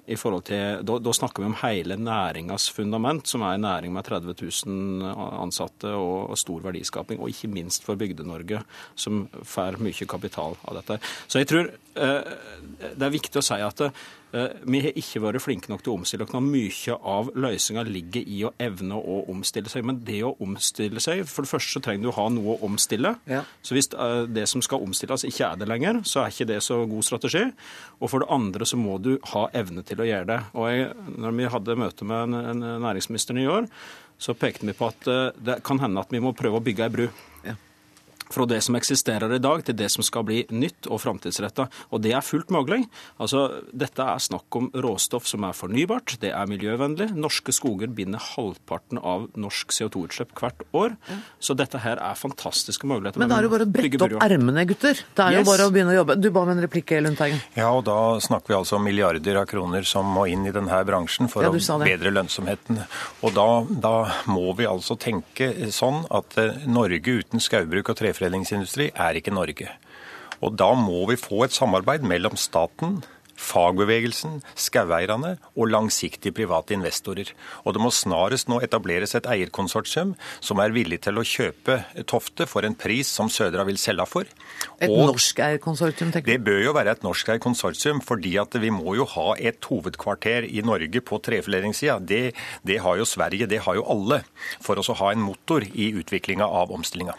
[0.08, 3.93] i forhold til, da, da, snakker vi om hele næringas fundament, som er en næring
[3.96, 7.20] med 30 000 ansatte og, og stor verdiskaping.
[7.20, 8.62] Og ikke minst for Bygde-Norge,
[8.96, 11.00] som får mye kapital av dette.
[11.28, 12.32] Så jeg tror eh,
[12.88, 13.84] det er viktig å si at
[14.26, 16.33] Eh, vi har ikke vært flinke nok til å omstille oss.
[16.43, 19.85] Mye av løsninga ligger i å evne å omstille seg.
[19.87, 22.67] Men det å omstille seg For det første så trenger du å ha noe å
[22.67, 23.13] omstille.
[23.29, 23.43] Ja.
[23.65, 26.59] Så hvis eh, det som skal omstilles, ikke er det lenger, så er ikke det
[26.65, 27.45] så god strategi.
[28.01, 30.41] Og for det andre så må du ha evne til å gjøre det.
[30.57, 32.35] Og jeg, når vi hadde møte med
[32.83, 33.71] næringsministeren i år,
[34.17, 36.87] så pekte vi på at eh, det kan hende at vi må prøve å bygge
[36.87, 37.07] ei bru
[38.33, 41.67] fra det som eksisterer i dag, til det som skal bli nytt og framtidsretta.
[41.91, 42.83] Og det er fullt mulig.
[43.21, 47.09] Altså, dette er snakk om råstoff som er fornybart, det er miljøvennlig.
[47.17, 50.97] Norske skoger binder halvparten av norsk CO2-utslipp hvert år.
[51.39, 53.21] Så dette her er fantastiske muligheter.
[53.21, 54.99] Men da er det bare å brette opp ermene, gutter.
[55.15, 55.41] Det er yes.
[55.41, 56.17] jo bare å begynne å jobbe.
[56.19, 57.39] Du ba om en replikk, Lundteigen.
[57.57, 60.79] Ja, og da snakker vi altså om milliarder av kroner som må inn i denne
[60.87, 62.81] bransjen for ja, å bedre lønnsomheten.
[63.25, 63.95] Og da, da
[64.31, 69.36] må vi altså tenke sånn at eh, Norge uten skaubruk og treforedling treforedlingsindustri er ikke
[69.36, 69.69] Norge.
[70.41, 72.99] Og da må vi få et samarbeid mellom staten,
[73.38, 77.30] fagbevegelsen, skogeierne og langsiktige private investorer.
[77.65, 81.75] Og det må snarest nå etableres et eierkonsortium som er villig til å kjøpe
[82.10, 84.32] Tofte for en pris som Sødra vil selge for.
[84.82, 86.34] Et norsk eierkonsortium, tenker du?
[86.34, 90.49] Det bør jo være et norsk eierkonsortium, fordi at vi må jo ha et hovedkvarter
[90.49, 91.99] i Norge på treforedlingssida.
[92.01, 92.23] Det,
[92.65, 94.23] det har jo Sverige, det har jo alle,
[94.65, 97.13] for å ha en motor i utviklinga av omstillinga.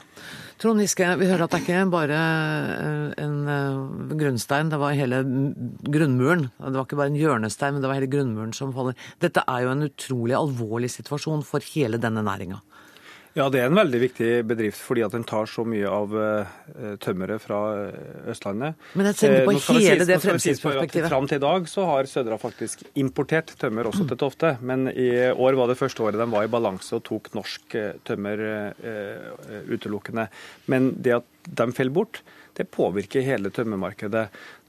[0.59, 4.97] Trond Giske, vi hører at det er ikke bare eh, en eh, grunnstein, det var
[4.99, 5.21] hele
[5.87, 6.49] grunnmuren.
[6.59, 8.99] Det var ikke bare en hjørnestein, men det var hele grunnmuren som faller.
[9.23, 12.59] Dette er jo en utrolig alvorlig situasjon for hele denne næringa.
[13.39, 16.49] Ja, det er en veldig viktig bedrift fordi at den tar så mye av uh,
[17.03, 18.79] tømmeret fra eh, Østlandet.
[18.99, 21.11] Men jeg tenker på uh, hele det fremtidsperspektivet.
[21.13, 24.57] Fram til i dag så har Sødra faktisk importert tømmer også til Tofte.
[24.59, 28.43] Men i år var det første året de var i balanse og tok norsk tømmer
[29.71, 30.27] utelukkende.
[30.67, 32.23] Men det at de faller bort,
[32.59, 34.25] det påvirker hele tømmermarkedet.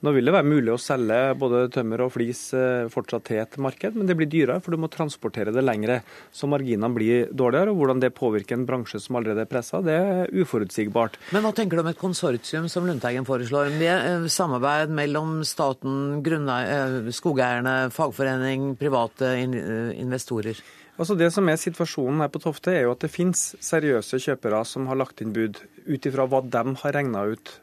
[0.06, 3.58] Nå vil det være mulig å selge både tømmer og flis eh, fortsatt til et
[3.60, 5.97] marked, men det blir dyrere, for du må transportere det lengre.
[6.32, 7.73] Så marginene blir dårligere.
[7.73, 11.17] og Hvordan det påvirker en bransje som allerede er pressa, det er uforutsigbart.
[11.34, 16.19] Men hva tenker du om et konsortium som Lundteigen foreslår, med eh, samarbeid mellom staten,
[16.21, 20.62] eh, skogeierne, fagforening, private investorer?
[20.99, 24.62] Altså Det som er situasjonen her på Tofte, er jo at det finnes seriøse kjøpere
[24.67, 27.54] som har lagt inn bud ut ifra hva de har regna ut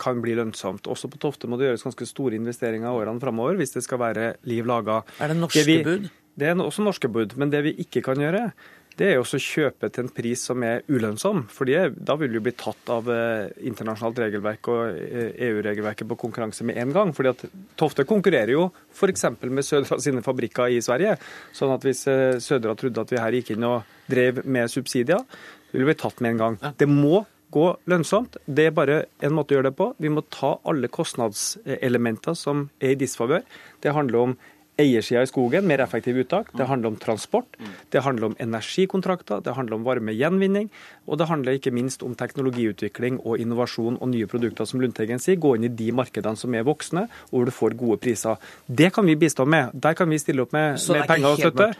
[0.00, 0.88] kan bli lønnsomt.
[0.92, 4.34] Også på Tofte må det gjøres ganske store investeringer årene framover hvis det skal være
[4.44, 4.98] liv laga.
[5.24, 6.08] Er det norske det vi, bud?
[6.36, 7.36] Det er også norske bud.
[7.40, 8.48] Men det vi ikke kan gjøre,
[8.94, 11.44] det er også å kjøpe til en pris som er ulønnsom.
[11.50, 16.20] for Da vil vi bli tatt av eh, internasjonalt regelverk og EU-regelverket eh, e på
[16.20, 17.12] konkurranse med en gang.
[17.12, 17.44] fordi at
[17.76, 19.24] Tofte konkurrerer jo f.eks.
[19.42, 21.16] med Sødra sine fabrikker i Sverige.
[21.52, 22.06] sånn at hvis
[22.38, 25.24] Sødra trodde at vi her gikk inn og drev med subsidier,
[25.72, 26.58] ville vi tatt med en gang.
[26.78, 27.24] Det må
[27.54, 28.40] gå lønnsomt.
[28.46, 29.92] Det er bare en måte å gjøre det på.
[30.02, 33.46] Vi må ta alle kostnadselementer som er i disfavør.
[33.84, 34.36] Det handler om
[34.80, 36.50] eiersida i skogen, mer effektiv uttak.
[36.58, 37.58] Det handler om transport,
[37.94, 40.70] det handler om energikontrakter, det handler om varmegjenvinning.
[41.06, 45.38] Og det handler ikke minst om teknologiutvikling og innovasjon og nye produkter, som Lundteigen sier.
[45.38, 48.40] Gå inn i de markedene som er voksne, og hvor du får gode priser.
[48.66, 49.74] Det kan vi bistå med.
[49.74, 51.70] Der kan vi stille opp med, med penger og støtte.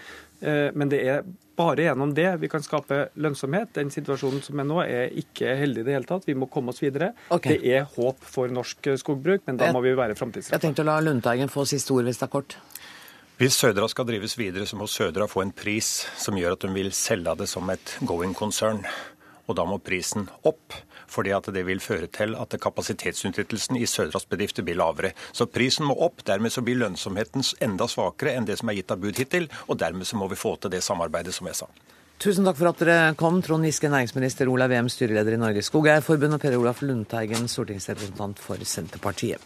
[0.44, 1.24] Men det er
[1.56, 3.72] bare gjennom det vi kan skape lønnsomhet.
[3.76, 6.26] Den situasjonen som er nå, er ikke heldig i det hele tatt.
[6.28, 7.12] Vi må komme oss videre.
[7.34, 7.56] Okay.
[7.56, 10.58] Det er håp for norsk skogbruk, men da må vi være framtidsrettede.
[10.58, 12.58] Jeg tenkte å la Lundteigen få siste ord hvis det er kort.
[13.34, 15.88] Hvis Sødra skal drives videre, så må Sødra få en pris
[16.22, 18.84] som gjør at hun vil selge det som et going-konsern.
[19.48, 20.76] Og da må prisen opp
[21.14, 25.12] fordi at det vil føre til at kapasitetsutnyttelsen i Sødras bedrifter blir lavere.
[25.32, 26.24] Så prisen må opp.
[26.26, 29.50] Dermed så blir lønnsomheten enda svakere enn det som er gitt av bud hittil.
[29.68, 31.70] Og dermed så må vi få til det samarbeidet som jeg sa.
[32.24, 36.38] Tusen takk for at dere kom, Trond Giske, næringsminister, Olav Wem, styreleder i Norges Skogeierforbund,
[36.38, 39.42] og Per Olaf Lundteigen, stortingsrepresentant for Senterpartiet.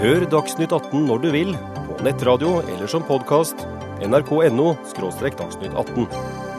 [0.00, 1.56] Hør Dagsnytt 18 når du vil,
[1.90, 3.66] på nettradio eller som podkast.
[4.00, 6.49] nrk.no– dagsnytt 18.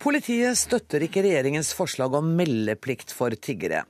[0.00, 3.82] Politiet støtter ikke regjeringens forslag om meldeplikt for tiggere.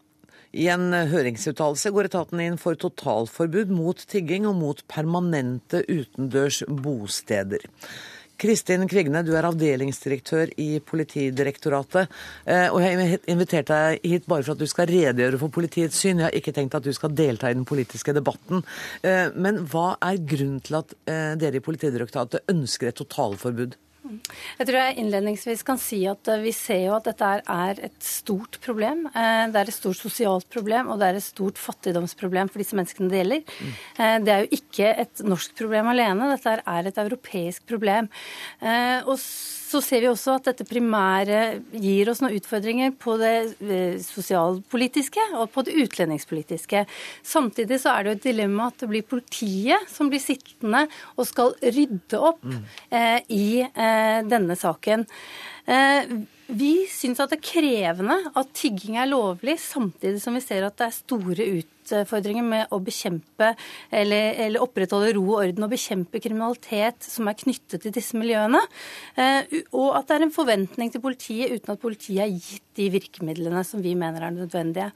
[0.51, 7.63] I en høringsuttalelse går etaten inn for totalforbud mot tigging og mot permanente utendørs bosteder.
[8.41, 12.11] Kristin Kvigne, du er avdelingsdirektør i Politidirektoratet.
[12.43, 16.01] Eh, og jeg har invitert deg hit bare for at du skal redegjøre for politiets
[16.01, 16.25] syn.
[16.25, 18.65] Jeg har ikke tenkt at du skal delta i den politiske debatten.
[19.05, 23.79] Eh, men hva er grunnen til at eh, dere i Politidirektoratet ønsker et totalforbud?
[24.59, 27.99] Jeg tror jeg innledningsvis kan si at eh, vi ser jo at dette er et
[28.05, 29.07] stort problem.
[29.11, 32.79] Eh, det er et stort sosialt problem, og det er et stort fattigdomsproblem for disse
[32.79, 33.57] menneskene det gjelder.
[33.61, 33.73] Mm.
[34.25, 38.09] Det er jo ikke et norsk problem alene, dette er et europeisk problem.
[39.07, 39.17] Og
[39.71, 45.29] så ser vi også at dette primære gir oss noen utfordringer på det eh, sosialpolitiske
[45.39, 46.83] og på det utlendingspolitiske.
[47.23, 51.29] Samtidig så er det jo et dilemma at det blir politiet som blir sittende og
[51.29, 52.61] skal rydde opp mm.
[52.99, 55.07] eh, i eh, denne saken.
[55.71, 56.15] Eh,
[56.51, 60.81] vi syns at det er krevende at tigging er lovlig, samtidig som vi ser at
[60.81, 63.53] det er store utfordringer utfordringer med å bekjempe
[63.91, 68.61] eller, eller opprettholde ro og orden og bekjempe kriminalitet som er knyttet til disse miljøene.
[69.73, 73.65] Og at det er en forventning til politiet uten at politiet er gitt de virkemidlene
[73.67, 74.91] som vi mener er nødvendige.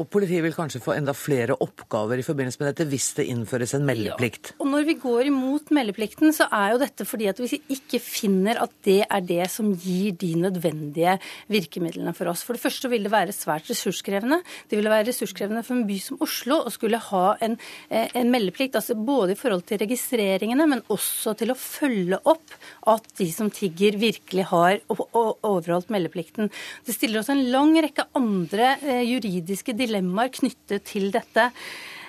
[0.00, 3.74] Og politiet vil kanskje få enda flere oppgaver i forbindelse med dette hvis det innføres
[3.76, 4.54] en meldeplikt.
[4.54, 4.56] Ja.
[4.64, 8.62] Og når vi går imot meldeplikten, så er jo dette fordi at vi ikke finner
[8.64, 11.18] at det er det som gir de nødvendige
[11.52, 12.44] virkemidlene for oss.
[12.46, 14.40] For det første vil det være svært ressurskrevende.
[14.70, 17.58] Det vil være ressurskrevende for en by som Oslo å skulle ha en,
[17.90, 22.56] eh, en meldeplikt, altså både i forhold til registreringene, men også til å følge opp
[22.88, 26.48] at de som tigger, virkelig har overholdt meldeplikten.
[26.86, 31.50] Det stiller også en lang rekke andre eh, juridiske dilemmaer knyttet til dette.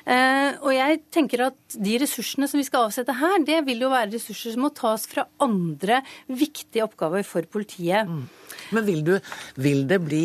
[0.01, 3.91] Uh, og jeg tenker at De ressursene som vi skal avsette her, det vil jo
[3.91, 8.09] være ressurser som må tas fra andre viktige oppgaver for politiet.
[8.09, 8.25] Mm.
[8.73, 9.13] Men vil, du,
[9.61, 10.23] vil, det bli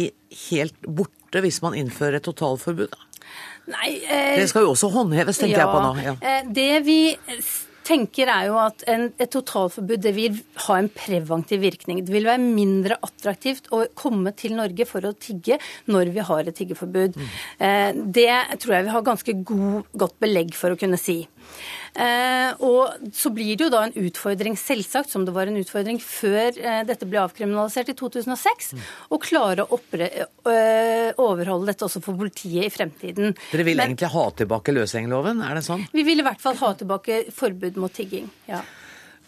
[0.49, 2.97] helt borte hvis man innfører et totalforbud?
[3.69, 5.93] Nei, uh, det skal jo også håndheves, tenker ja, jeg på nå.
[6.07, 6.17] Ja.
[6.25, 7.01] Uh, det vi
[7.87, 12.03] tenker er jo at en, et totalforbud det vil ha en preventiv virkning.
[12.05, 16.47] Det vil være mindre attraktivt å komme til Norge for å tigge når vi har
[16.47, 17.17] et tiggeforbud.
[17.17, 18.03] Mm.
[18.17, 18.31] Det
[18.63, 21.21] tror jeg vi har ganske god, godt belegg for å kunne si.
[21.97, 26.01] Eh, og så blir det jo da en utfordring, selvsagt, som det var en utfordring
[26.03, 28.87] før eh, dette ble avkriminalisert i 2006, mm.
[29.17, 33.37] å klare å eh, overholde dette også for politiet i fremtiden.
[33.53, 35.87] Dere vil Men, egentlig ha tilbake løsgjengerloven, er det sånn?
[35.95, 38.61] Vi vil i hvert fall ha tilbake forbud mot tigging, ja.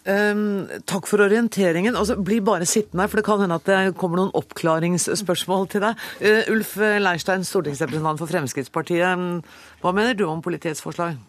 [0.09, 1.97] Um, takk for orienteringen.
[1.99, 5.83] Altså, bli bare sittende, her, for det kan hende at det kommer noen oppklaringsspørsmål til
[5.83, 6.05] deg.
[6.21, 9.43] Uh, Ulf Leirstein, stortingsrepresentant for Fremskrittspartiet.
[9.83, 11.19] Hva mener du om politiets forslag?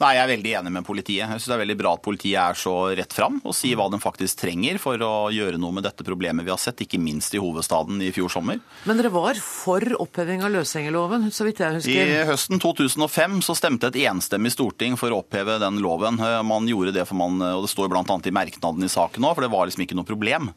[0.00, 1.26] Nei, Jeg er veldig enig med politiet.
[1.26, 3.90] Jeg synes Det er veldig bra at politiet er så rett fram og sier hva
[3.92, 7.34] de faktisk trenger for å gjøre noe med dette problemet vi har sett, ikke minst
[7.36, 8.62] i hovedstaden i fjor sommer.
[8.88, 12.14] Men dere var for oppheving av løsgjengerloven, så vidt jeg husker?
[12.16, 16.16] I høsten 2005 så stemte et enstemmig storting for å oppheve den loven.
[16.48, 18.04] Man gjorde det for man, og det står bl.a.
[18.08, 20.48] i merknaden i saken nå, for det var liksom ikke noe problem.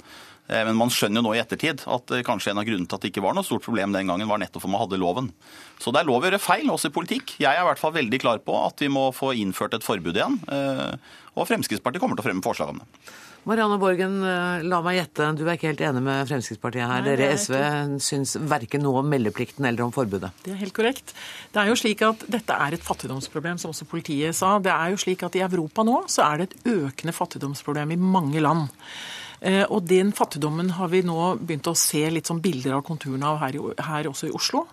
[0.51, 2.99] Eh, men man skjønner jo nå i ettertid at eh, kanskje en av grunnene til
[2.99, 5.31] at det ikke var noe stort problem den gangen, var nettopp for man hadde loven.
[5.79, 7.37] Så det er lov å gjøre feil, også i politikk.
[7.39, 10.17] Jeg er i hvert fall veldig klar på at vi må få innført et forbud
[10.19, 10.39] igjen.
[10.51, 12.89] Eh, og Fremskrittspartiet kommer til å fremme forslag om det.
[13.43, 14.13] Marianne Borgen,
[14.71, 17.01] la meg gjette, du er ikke helt enig med Fremskrittspartiet her.
[17.03, 17.57] Nei, Dere SV
[17.99, 20.29] syns verken noe om meldeplikten eller om forbudet?
[20.45, 21.11] Det er helt korrekt.
[21.51, 24.53] Det er jo slik at Dette er et fattigdomsproblem, som også politiet sa.
[24.63, 27.99] Det er jo slik at I Europa nå så er det et økende fattigdomsproblem i
[27.99, 28.71] mange land.
[29.43, 33.27] Eh, og den fattigdommen har vi nå begynt å se litt sånn bilder av konturene
[33.27, 34.63] av her, her, også i Oslo.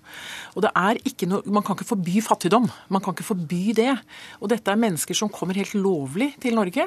[0.55, 2.69] Og det er ikke noe, Man kan ikke forby fattigdom.
[2.89, 3.91] Man kan ikke forby det.
[4.39, 6.87] Og dette er mennesker som kommer helt lovlig til Norge.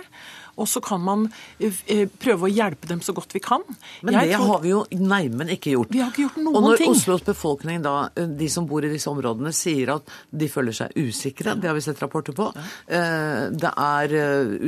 [0.55, 1.25] Og så kan man
[1.57, 3.63] eh, eh, prøve å hjelpe dem så godt vi kan.
[4.05, 4.47] Men jeg det tror...
[4.51, 5.93] har vi jo neimen ikke gjort.
[5.93, 6.59] Vi har ikke gjort noen ting.
[6.59, 6.93] Og når ting.
[6.93, 10.93] Oslos befolkning, da, eh, de som bor i disse områdene, sier at de føler seg
[10.99, 12.51] usikre, det har vi sett rapporter på.
[12.87, 14.13] Det er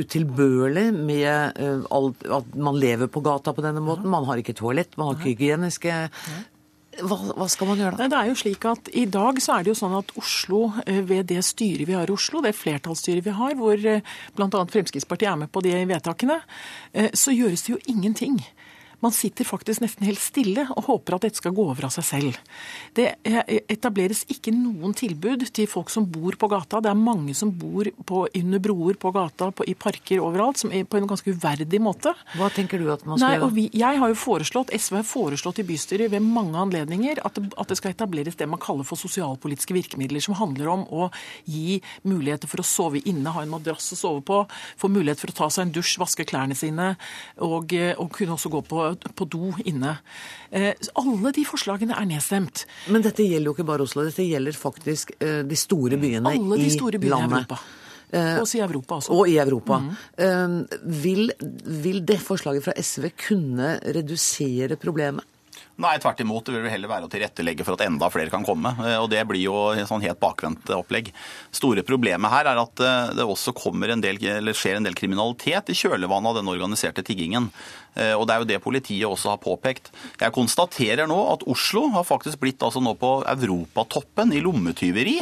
[0.00, 4.10] utilbørlig med at man lever på gata på denne måten.
[4.10, 5.94] Man har ikke toalett, man har ikke hygieniske
[7.02, 8.08] hva, hva, skal man gjøre da?
[8.10, 11.02] Det er jo slik at I dag så er det jo sånn at Oslo, eh,
[11.06, 14.48] ved det styret vi har i Oslo, det flertallsstyret vi har, hvor eh, bl.a.
[14.72, 16.40] Fremskrittspartiet er med på de vedtakene,
[16.92, 18.40] eh, så gjøres det jo ingenting.
[19.04, 22.06] Man sitter faktisk nesten helt stille og håper at dette skal gå over av seg
[22.08, 22.38] selv.
[22.96, 23.10] Det
[23.68, 26.80] etableres ikke noen tilbud til folk som bor på gata.
[26.80, 30.72] Det er mange som bor på, under broer på gata, på, i parker overalt, som
[30.72, 32.14] er på en ganske uverdig måte.
[32.38, 33.50] Hva tenker du at man skal gjøre?
[33.56, 37.52] Vi, jeg har jo foreslått, SV har foreslått i bystyret ved mange anledninger at det,
[37.52, 41.10] at det skal etableres det man kaller for sosialpolitiske virkemidler, som handler om å
[41.44, 44.40] gi muligheter for å sove inne, ha en madrass å sove på,
[44.80, 46.94] få mulighet for å ta seg en dusj, vaske klærne sine,
[47.44, 49.96] og, og kunne også gå på på do inne.
[50.50, 52.66] Eh, alle de forslagene er nedstemt.
[52.92, 56.38] Men dette gjelder jo ikke bare Oslo, dette gjelder faktisk eh, de store byene i
[56.38, 56.46] landet.
[56.46, 57.60] Alle de store byene i Europa.
[58.06, 59.14] Eh, og i Europa også.
[59.16, 59.80] Og i Europa.
[59.82, 60.66] Mm.
[61.02, 61.32] Vil,
[61.84, 65.26] vil det forslaget fra SV kunne redusere problemet?
[65.76, 66.46] Nei, tvert imot.
[66.48, 68.70] Det vil heller være å tilrettelegge for at enda flere kan komme.
[68.80, 71.10] Eh, og Det blir jo et sånn helt bakvendt opplegg.
[71.52, 73.52] Store problemet her er at eh, det også
[73.92, 74.16] en del,
[74.56, 77.50] skjer en del kriminalitet i kjølvannet av den organiserte tiggingen.
[77.94, 79.92] Eh, og Det er jo det politiet også har påpekt.
[80.18, 85.20] Jeg konstaterer nå at Oslo har faktisk blitt altså nå på europatoppen i lommetyveri.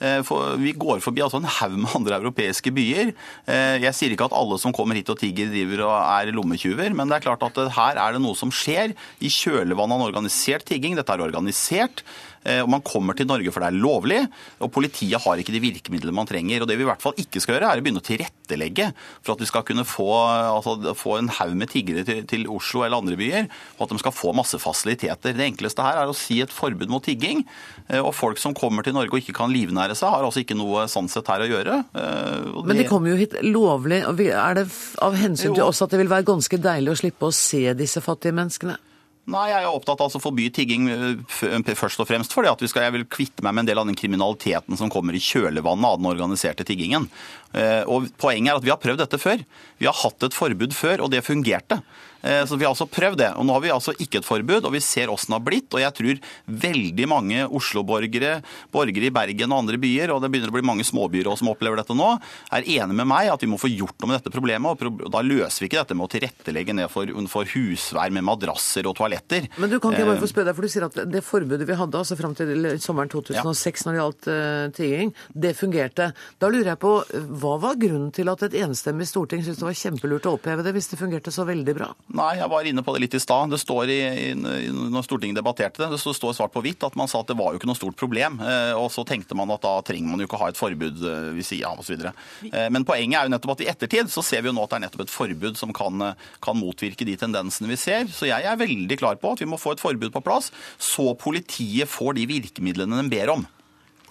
[0.00, 3.12] Eh, vi går forbi altså en haug med andre europeiske byer.
[3.44, 6.94] Eh, jeg sier ikke at alle som kommer hit og tigger, driver og er lommetyver,
[6.96, 10.08] men det er klart at her er det noe som skjer i kjølvannet av en
[10.08, 10.96] organisert tigging.
[10.96, 12.04] Dette er organisert.
[12.44, 14.20] Eh, og Man kommer til Norge for det er lovlig,
[14.64, 16.62] og politiet har ikke de virkemidlene man trenger.
[16.62, 19.34] og Det vi i hvert fall ikke skal gjøre, er å begynne å tilrettelegge for
[19.34, 20.08] at vi skal kunne få,
[20.56, 24.00] altså, få en haug med tiggere til, til, Oslo eller andre byer, og at de
[24.02, 25.36] skal få masse fasiliteter.
[25.36, 27.44] Det enkleste her er å si et forbud mot tigging.
[27.88, 30.58] Eh, og folk som kommer til Norge og ikke kan livnære seg, har altså ikke
[30.58, 31.80] noe sånn sett her å gjøre.
[31.92, 32.66] Det...
[32.66, 34.02] Men de kommer jo hit lovlig.
[34.30, 34.68] Er det
[35.02, 38.02] av hensyn til oss at det vil være ganske deilig å slippe å se disse
[38.04, 38.78] fattige menneskene?
[39.28, 42.86] Nei, jeg er opptatt av å forby tigging eh, først og fremst fordi at skal,
[42.86, 46.00] jeg vil kvitte meg med en del av den kriminaliteten som kommer i kjølvannet av
[46.00, 47.06] den organiserte tiggingen.
[47.52, 49.44] Eh, og Poenget er at vi har prøvd dette før.
[49.78, 51.82] Vi har hatt et forbud før, og det fungerte.
[52.22, 53.30] Eh, så Vi har altså prøvd det.
[53.36, 55.74] og Nå har vi altså ikke et forbud, og vi ser åssen det har blitt.
[55.74, 60.50] og Jeg tror veldig mange Oslo-borgere, borgere i Bergen og andre byer, og det begynner
[60.52, 62.08] å bli mange småbyer også som opplever dette nå,
[62.52, 64.84] er enig med meg at vi må få gjort noe med dette problemet.
[64.84, 68.86] og Da løser vi ikke dette med å tilrettelegge ned for, for husvær med madrasser
[68.90, 69.48] og toaletter.
[69.56, 71.78] Men du kan ikke bare få spørre deg, for du sier at det forbudet vi
[71.78, 73.86] hadde altså fram til sommeren 2006 ja.
[73.86, 76.10] når det gjaldt uh, tigging, det fungerte.
[76.42, 76.92] Da lurer jeg på,
[77.40, 80.74] hva var grunnen til at et enstemmig storting syntes det var kjempelurt å oppheve det,
[80.76, 81.90] hvis det fungerte så veldig bra?
[82.10, 83.52] Nei, jeg var inne på det litt i stad.
[83.52, 83.98] Det står i,
[84.30, 87.36] i, når Stortinget debatterte det, det står svart på hvitt at man sa at det
[87.38, 88.40] var jo ikke noe stort problem.
[88.42, 91.28] Eh, og så tenkte man at da trenger man jo ikke ha et forbud eh,
[91.36, 92.08] ved sida av osv.
[92.50, 94.74] Eh, men poenget er jo nettopp at i ettertid så ser vi jo nå at
[94.74, 96.10] det er nettopp et forbud som kan,
[96.42, 98.10] kan motvirke de tendensene vi ser.
[98.10, 100.50] Så jeg er veldig klar på at vi må få et forbud på plass,
[100.82, 103.46] så politiet får de virkemidlene de ber om.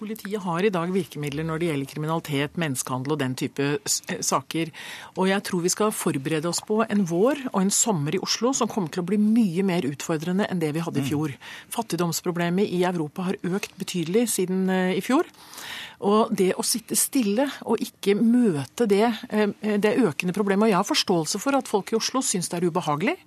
[0.00, 4.70] Politiet har i dag virkemidler når det gjelder kriminalitet, menneskehandel og den type eh, saker.
[5.20, 8.54] Og jeg tror vi skal forberede oss på en vår og en sommer i Oslo
[8.56, 11.10] som kommer til å bli mye mer utfordrende enn det vi hadde i mm.
[11.10, 11.36] fjor.
[11.76, 15.28] Fattigdomsproblemet i Europa har økt betydelig siden eh, i fjor.
[16.00, 20.78] Og det å sitte stille og ikke møte det, eh, det økende problemet Og jeg
[20.78, 23.18] har forståelse for at folk i Oslo syns det er ubehagelig.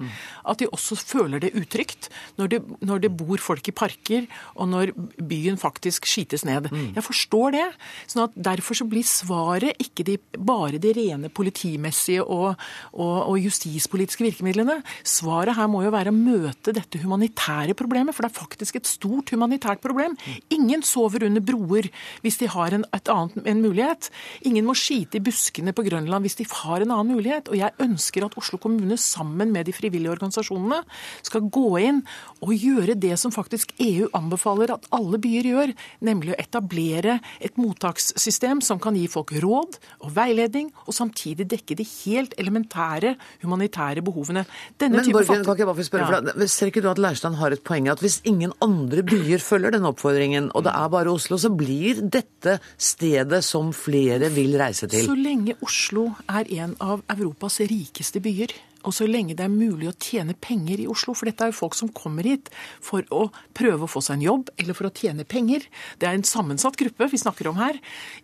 [0.41, 2.09] At de også føler det utrygt
[2.41, 6.62] når det, når det bor folk i parker, og når byen faktisk skites ned.
[6.71, 7.67] Jeg forstår det.
[8.07, 12.57] sånn at Derfor så blir svaret ikke de, bare de rene politimessige og,
[12.93, 14.79] og, og justispolitiske virkemidlene.
[15.05, 18.89] Svaret her må jo være å møte dette humanitære problemet, for det er faktisk et
[18.89, 20.17] stort humanitært problem.
[20.53, 21.91] Ingen sover under broer
[22.23, 24.09] hvis de har har en, annet, en mulighet.
[24.47, 27.49] Ingen må skite i buskene på Grønland hvis de har en annen mulighet.
[27.51, 30.83] Og jeg ønsker at Oslo kommune sammen med de frivillige organisasjonene
[31.25, 32.01] skal gå inn
[32.43, 37.57] og gjøre det som faktisk EU anbefaler at alle byer gjør, nemlig å etablere et
[37.57, 44.03] mottakssystem som kan gi folk råd og veiledning, og samtidig dekke de helt elementære humanitære
[44.03, 44.45] behovene.
[44.79, 46.33] Denne Men Borgen, kan ikke bare få spørre, ja.
[46.33, 47.89] for Ser ikke du at Leirstein har et poeng?
[47.89, 52.01] At hvis ingen andre byer følger den oppfordringen, og det er bare Oslo, så blir
[52.01, 55.05] dette stedet som flere vil reise til?
[55.07, 59.89] Så lenge Oslo er en av Europas rikeste byer, og så lenge det er mulig
[59.89, 62.51] å tjene penger i Oslo, for dette er jo folk som kommer hit
[62.83, 65.65] for å prøve å få seg en jobb eller for å tjene penger.
[65.99, 67.79] Det er en sammensatt gruppe vi snakker om her,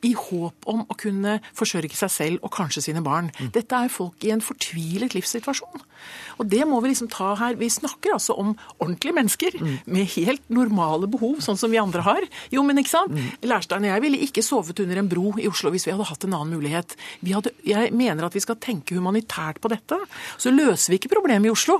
[0.05, 3.31] i håp om å kunne forsørge seg selv og kanskje sine barn.
[3.39, 3.51] Mm.
[3.55, 5.85] Dette er folk i en fortvilet livssituasjon.
[6.39, 7.57] Og det må vi liksom ta her.
[7.59, 9.73] Vi snakker altså om ordentlige mennesker mm.
[9.91, 12.27] med helt normale behov, sånn som vi andre har.
[12.53, 13.15] Jo, men ikke sant?
[13.15, 13.49] Mm.
[13.49, 16.25] Lærstein og jeg ville ikke sovet under en bro i Oslo hvis vi hadde hatt
[16.27, 16.95] en annen mulighet.
[17.27, 19.99] Hadde, jeg mener at vi skal tenke humanitært på dette.
[20.39, 21.77] Så så løser vi ikke problemet i Oslo.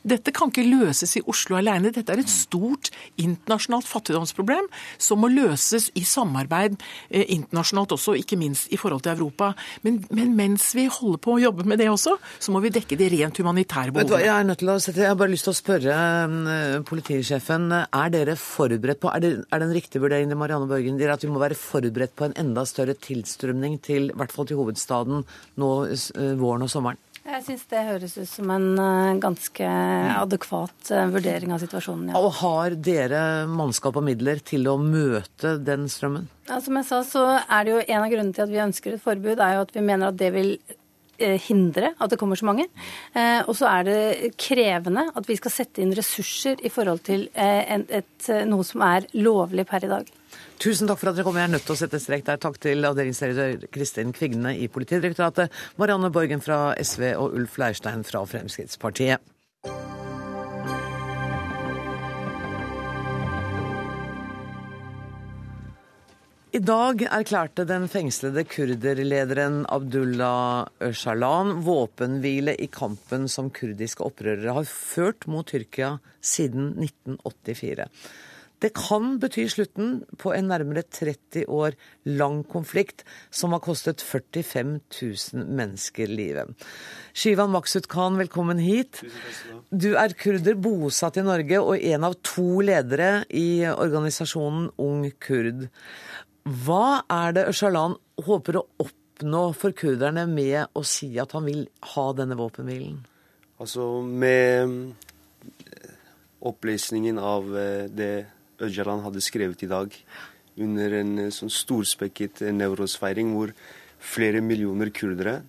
[0.00, 1.90] Dette kan ikke løses i Oslo alene.
[1.92, 2.88] Dette er et stort
[3.20, 4.64] internasjonalt fattigdomsproblem
[4.96, 6.78] som må løses i samarbeid
[7.10, 9.50] eh, internasjonalt også, ikke minst i forhold til Europa.
[9.84, 12.96] Men, men, mens vi holder på å jobbe med det også, så må vi dekke
[12.96, 14.22] de rent humanitære behovene.
[14.24, 15.98] Jeg er nødt til å sette, jeg har bare lyst til å spørre
[16.32, 17.68] uh, politisjefen.
[17.76, 21.12] Er dere forberedt på, er det, er det en riktig vurdering det Marianne Børgen sier,
[21.12, 24.62] at vi må være forberedt på en enda større tilstrømning til, i hvert fall til
[24.62, 25.26] hovedstaden
[25.60, 27.09] nå uh, våren og sommeren?
[27.30, 29.66] Jeg syns det høres ut som en eh, ganske
[30.16, 32.10] adekvat eh, vurdering av situasjonen.
[32.10, 32.18] Ja.
[32.18, 36.26] Og har dere mannskap og midler til å møte den strømmen?
[36.50, 38.96] Ja, som jeg sa, så er det jo En av grunnene til at vi ønsker
[38.96, 40.56] et forbud, er jo at vi mener at det vil
[41.20, 42.66] hindre at det kommer så mange.
[43.46, 47.90] Og så er det krevende at vi skal sette inn ressurser i forhold til et,
[48.00, 50.10] et, noe som er lovlig per i dag.
[50.60, 51.38] Tusen takk for at dere kom.
[51.40, 52.40] Jeg er nødt til å sette strek der.
[52.40, 58.26] Takk til avdelingsdirektør Kristin Kvigne i Politidirektoratet, Marianne Borgen fra SV og Ulf Leirstein fra
[58.28, 59.24] Fremskrittspartiet.
[66.50, 74.66] I dag erklærte den fengslede kurderlederen Abdullah Öcalan våpenhvile i kampen som kurdiske opprørere har
[74.66, 77.86] ført mot Tyrkia siden 1984.
[78.60, 84.74] Det kan bety slutten på en nærmere 30 år lang konflikt som har kostet 45
[84.90, 86.50] 000 mennesker livet.
[87.16, 89.00] Shivan Maksut Khan, velkommen hit.
[89.72, 95.70] Du er kurder bosatt i Norge og en av to ledere i organisasjonen Ung Kurd.
[96.50, 97.94] Hva er det Øcalan
[98.26, 102.98] håper å oppnå for kurderne med å si at han vil ha denne våpenhvilen?
[103.60, 104.94] Altså med
[106.40, 108.12] opplesningen av eh, det
[108.60, 109.94] Øcalan hadde skrevet i dag
[110.60, 113.52] under en eh, sånn storspekket nevrosfeiring hvor
[114.00, 115.42] flere millioner kurdere,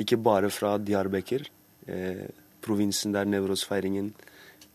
[0.00, 1.46] ikke bare fra Diyarbakir,
[1.86, 2.26] eh,
[2.64, 4.12] provinsen der Nevros-feiringen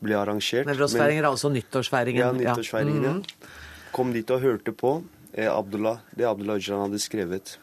[0.03, 2.21] ble arrangert Nevros-feiringen er altså nyttårsfeiringen?
[2.21, 3.03] Ja, nyttårsfeiringen.
[3.03, 3.13] Ja.
[3.13, 3.91] Mm.
[3.95, 5.05] Kom dit og hørte på eh,
[5.35, 7.57] Abdullah, det Abdullah Öcalan hadde skrevet.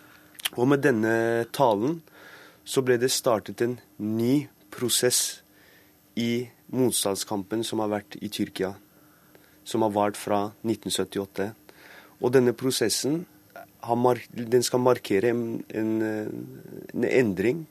[0.57, 2.01] Og med denne talen
[2.65, 5.43] så ble det startet en ny prosess
[6.15, 8.75] i motstandskampen som har vært i Tyrkia,
[9.65, 11.53] som har vart fra 1978.
[12.23, 13.25] Og denne prosessen
[13.83, 17.65] den skal markere en, en, en, endring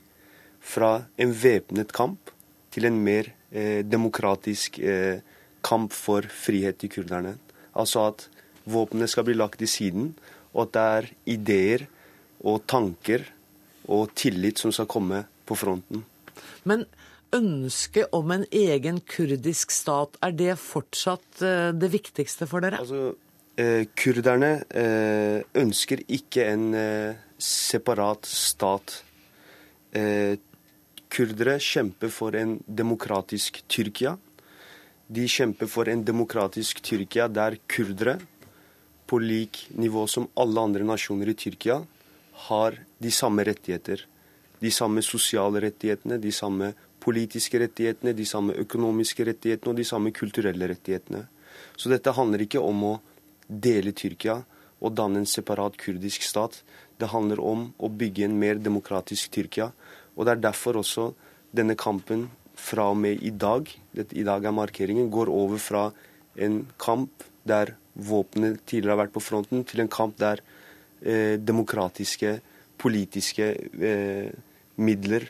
[0.60, 2.34] fra en væpnet kamp
[2.72, 5.24] til en mer eh, demokratisk eh,
[5.64, 7.38] kamp for frihet til kurderne.
[7.72, 8.28] Altså at
[8.72, 10.14] våpnene skal bli lagt i siden,
[10.56, 11.86] og at det er ideer
[12.42, 13.28] og tanker
[13.92, 16.04] og tillit som skal komme på fronten.
[16.68, 16.86] Men
[17.36, 22.82] ønsket om en egen kurdisk stat, er det fortsatt eh, det viktigste for dere?
[22.82, 23.14] Altså,
[23.62, 29.02] eh, kurderne eh, ønsker ikke en eh, separat stat.
[31.12, 34.14] Kurdere kjemper for en demokratisk Tyrkia.
[35.12, 38.22] De kjemper for en demokratisk Tyrkia der kurdere,
[39.12, 41.82] på lik nivå som alle andre nasjoner i Tyrkia,
[42.48, 44.06] har de samme rettigheter.
[44.64, 46.70] De samme sosiale rettighetene, de samme
[47.04, 51.26] politiske rettighetene, de samme økonomiske rettighetene og de samme kulturelle rettighetene.
[51.76, 52.94] Så dette handler ikke om å
[53.52, 54.38] dele Tyrkia
[54.80, 56.62] og danne en separat kurdisk stat.
[56.96, 59.74] Det handler om å bygge en mer demokratisk Tyrkia.
[60.16, 61.10] Og det er derfor også
[61.52, 65.84] denne kampen fra og med i dag, i dag er markeringen, går over fra
[66.40, 70.40] en kamp der våpenet tidligere har vært på fronten, til en kamp der
[71.02, 72.40] eh, demokratiske,
[72.82, 74.32] politiske eh,
[74.82, 75.28] midler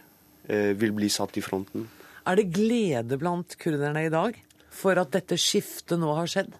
[0.51, 1.85] Eh, vil bli satt i fronten.
[2.25, 4.35] Er det glede blant kurderne i dag
[4.73, 6.51] for at dette skiftet nå har skjedd?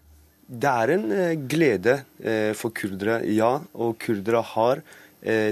[0.46, 3.58] Det er en eh, glede eh, for kurdere, ja.
[3.74, 4.86] Og kurdere har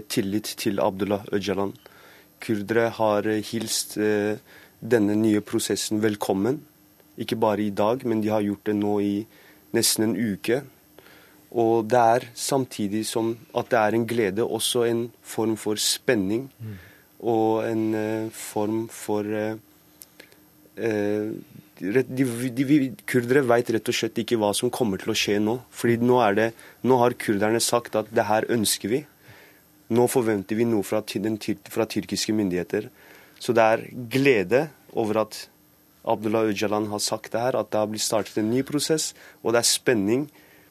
[0.09, 1.75] tillit til Abdullah Øcalan.
[2.41, 6.57] Kurdere har hilst denne nye prosessen velkommen.
[7.21, 9.11] Ikke bare i dag, men de har gjort det nå i
[9.75, 10.61] nesten en uke.
[11.49, 16.47] Og det er samtidig som at det er en glede, også en form for spenning.
[16.59, 16.77] Mm
[17.19, 19.57] og en uh, form for uh,
[20.79, 21.31] uh,
[21.79, 25.37] de, de, de, Kurdere vet rett og slett ikke hva som kommer til å skje
[25.43, 25.59] nå.
[25.71, 26.49] Fordi nå, det,
[26.83, 29.03] nå har kurderne sagt at det her ønsker vi.
[29.95, 31.39] Nå forventer vi noe fra, den,
[31.71, 32.89] fra tyrkiske myndigheter.
[33.39, 35.45] Så det er glede over at
[36.03, 39.53] Abdullah Öcalan har sagt det her, at det har blitt startet en ny prosess, og
[39.53, 40.29] det er spenning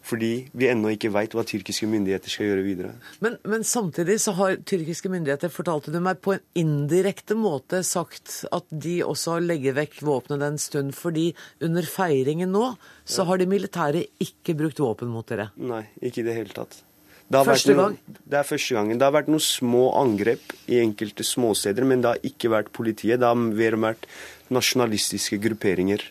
[0.08, 2.92] fordi vi ennå ikke veit hva tyrkiske myndigheter skal gjøre videre.
[3.24, 8.40] Men, men, samtidig så har tyrkiske myndigheter, fortalte du meg, på en indirekte måte sagt
[8.54, 10.94] at de også legger vekk våpnene en stund.
[10.96, 11.30] Fordi
[11.64, 12.70] under feiringen nå
[13.08, 15.50] så har de militære ikke brukt våpen mot dere.
[15.60, 16.84] Nei, ikke i det hele tatt.
[17.28, 17.96] Det første gang?
[18.08, 18.98] Det er første gangen.
[18.98, 23.20] Det har vært noen små angrep i enkelte småsteder, men det har ikke vært politiet.
[23.20, 24.08] Det har vært
[24.54, 26.06] nasjonalistiske grupperinger.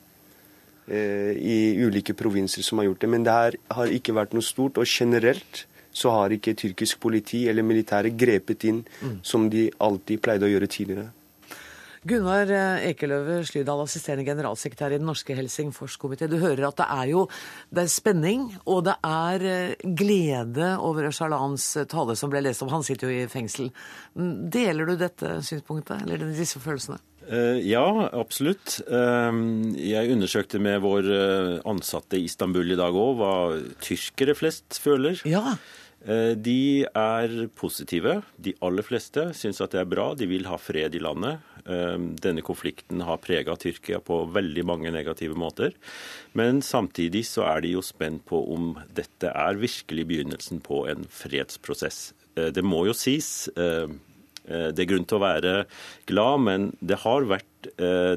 [0.88, 3.10] Eh, i ulike provinser som har gjort det.
[3.12, 4.78] Men det her har ikke vært noe stort.
[4.80, 9.18] Og generelt så har ikke tyrkisk politi eller militære grepet inn mm.
[9.26, 11.10] som de alltid pleide å gjøre tidligere.
[12.08, 16.30] Gunnar eh, Ekeløve Slydal, assisterende generalsekretær i Den norske Helsingforskomité.
[16.32, 17.26] Du hører at det er jo
[17.74, 22.72] det er spenning, og det er eh, glede over Øcalans tale som ble lest om.
[22.74, 23.70] Han sitter jo i fengsel.
[24.16, 27.00] Mm, deler du dette synspunktet, eller disse følelsene?
[27.28, 27.84] Eh, ja,
[28.16, 28.80] absolutt.
[28.88, 29.42] Eh,
[29.84, 33.34] jeg undersøkte med vår eh, ansatte i Istanbul i dag òg hva
[33.84, 35.20] tyrkere flest føler.
[35.28, 35.58] Ja.
[36.08, 38.14] De er positive.
[38.40, 40.12] De aller fleste syns at det er bra.
[40.16, 41.42] De vil ha fred i landet.
[41.68, 45.76] Denne konflikten har prega Tyrkia på veldig mange negative måter.
[46.38, 51.04] Men samtidig så er de jo spent på om dette er virkelig begynnelsen på en
[51.12, 52.14] fredsprosess.
[52.34, 53.50] Det må jo sies
[54.48, 55.54] Eh, det er grunn til å være
[56.10, 58.16] glad, men det har vært eh,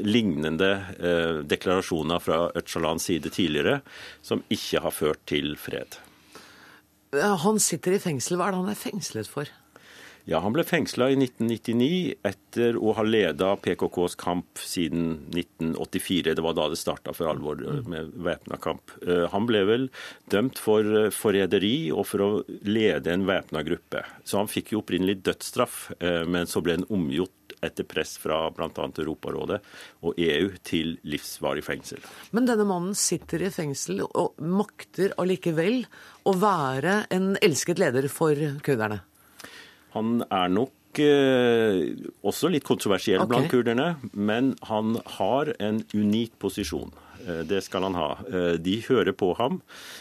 [0.00, 3.80] lignende eh, deklarasjoner fra Öcalans side tidligere
[4.24, 6.00] som ikke har ført til fred.
[7.16, 8.36] Han sitter i fengsel.
[8.36, 9.52] Hva er det han er fengslet for?
[10.26, 16.34] Ja, Han ble fengsla i 1999 etter å ha leda PKKs kamp siden 1984.
[16.34, 18.90] Det var da det starta for alvor med væpna kamp.
[19.06, 19.86] Eh, han ble vel
[20.34, 22.30] dømt for eh, forræderi og for å
[22.66, 24.02] lede en væpna gruppe.
[24.26, 28.48] Så han fikk jo opprinnelig dødsstraff, eh, men så ble han omgjort etter press fra
[28.50, 28.68] bl.a.
[28.74, 29.62] Europarådet
[30.02, 32.02] og EU til livsvarig fengsel.
[32.34, 35.84] Men denne mannen sitter i fengsel og makter allikevel
[36.26, 38.34] å være en elsket leder for
[38.66, 39.04] kurderne?
[39.96, 43.32] Han er nok eh, også litt kontroversiell okay.
[43.32, 46.92] blant kurderne, men han har en unik posisjon.
[47.26, 48.08] Eh, Det skal han ha.
[48.26, 49.60] Eh, De hører på ham.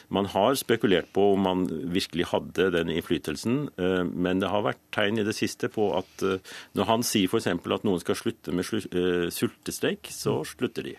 [0.09, 4.81] Man har spekulert på om han virkelig hadde den innflytelsen, eh, men det har vært
[4.95, 6.37] tegn i det siste på at eh,
[6.75, 7.47] når han sier f.eks.
[7.47, 10.95] at noen skal slutte med eh, sultestreik, så slutter de.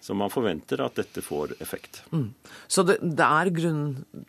[0.00, 2.02] Så man forventer at dette får effekt.
[2.12, 2.30] Mm.
[2.68, 3.82] Så det, det er grunn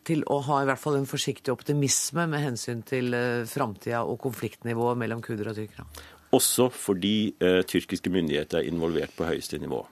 [0.08, 4.20] til å ha i hvert fall en forsiktig optimisme med hensyn til uh, framtida og
[4.26, 5.88] konfliktnivået mellom kurder og tyrkere?
[6.36, 9.86] Også fordi eh, tyrkiske myndigheter er involvert på høyeste nivå.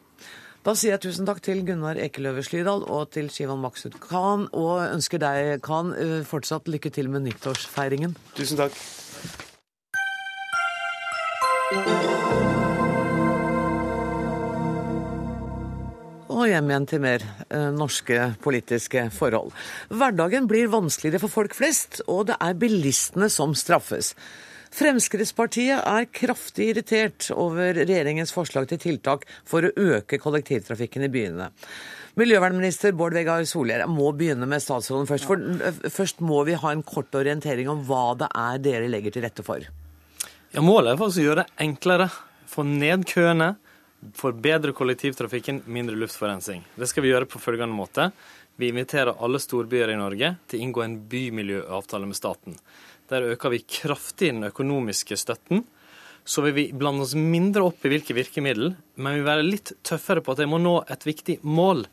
[0.66, 4.80] Da sier jeg tusen takk til Gunnar Ekeløve Slydal og til Shivan Maksud Khan, og
[4.88, 8.16] ønsker deg, Khan, eh, fortsatt lykke til med nyttårsfeiringen.
[8.34, 8.74] Tusen takk.
[16.34, 19.53] Og hjem igjen til mer eh, norske politiske forhold.
[19.93, 24.16] Hverdagen blir vanskeligere for folk flest, og det er bilistene som straffes.
[24.76, 31.47] Fremskrittspartiet er kraftig irritert over regjeringens forslag til tiltak for å øke kollektivtrafikken i byene.
[32.19, 35.28] Miljøvernminister Bård Vegar Solhjell, jeg må begynne med statsråden først.
[35.30, 39.15] For eh, først må vi ha en kort orientering om hva det er dere legger
[39.15, 39.63] til rette for.
[40.51, 42.09] Ja, Målet er faktisk å gjøre det enklere.
[42.51, 43.53] Få ned køene,
[44.15, 46.65] forbedre kollektivtrafikken, mindre luftforurensning.
[46.76, 48.09] Det skal vi gjøre på følgende måte.
[48.59, 52.59] Vi inviterer alle storbyer i Norge til å inngå en bymiljøavtale med staten.
[53.12, 55.64] Der øker vi kraftig den økonomiske støtten.
[56.26, 59.76] Så vil vi blande oss mindre opp i hvilke virkemiddel, men vi vil være litt
[59.86, 61.86] tøffere på at jeg må nå et viktig mål.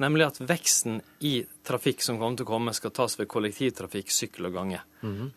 [0.00, 4.46] Nemlig at veksten i trafikk som kommer til å komme, skal tas ved kollektivtrafikk, sykkel
[4.48, 4.78] og gange.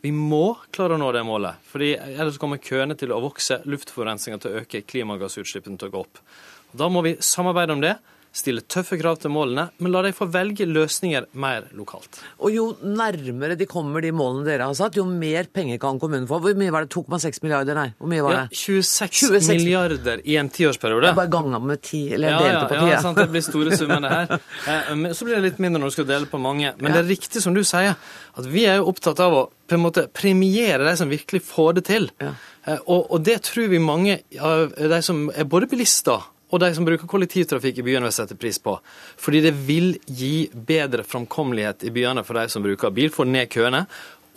[0.06, 4.40] Vi må klare å nå det målet, fordi ellers kommer køene til å vokse, luftforurensninga
[4.40, 6.22] til å øke, klimagassutslippene til å gå opp.
[6.78, 7.98] Da må vi samarbeide om det,
[8.34, 12.18] stille tøffe krav til målene, men la dem få velge løsninger mer lokalt.
[12.42, 16.26] Og jo nærmere de kommer de målene dere har satt, jo mer penger kan kommunen
[16.30, 16.40] få.
[16.42, 16.90] Hvor mye var det?
[16.96, 17.88] 2,6 milliarder, nei.
[18.00, 18.58] Hvor mye var Ja, det?
[18.58, 19.50] 26, 26.
[19.62, 21.12] milliarder i en tiårsperiode.
[21.12, 23.04] Er bare ganga med ti, eller Ja, delte på på ja, ti.
[23.06, 24.40] sant, det blir store summer, det her.
[24.74, 26.74] Eh, så blir det litt mindre når du skal dele på mange.
[26.82, 27.94] Men det er riktig som du sier,
[28.34, 31.74] at vi er jo opptatt av å på en måte premiere de som virkelig får
[31.78, 32.10] det til.
[32.20, 32.34] Ja.
[32.88, 36.86] Og, og det tror vi mange av de som er både bilister og de som
[36.86, 38.76] bruker kollektivtrafikk i byene, vil sette pris på.
[39.18, 43.50] Fordi det vil gi bedre framkommelighet i byene for de som bruker bil, få ned
[43.54, 43.88] køene.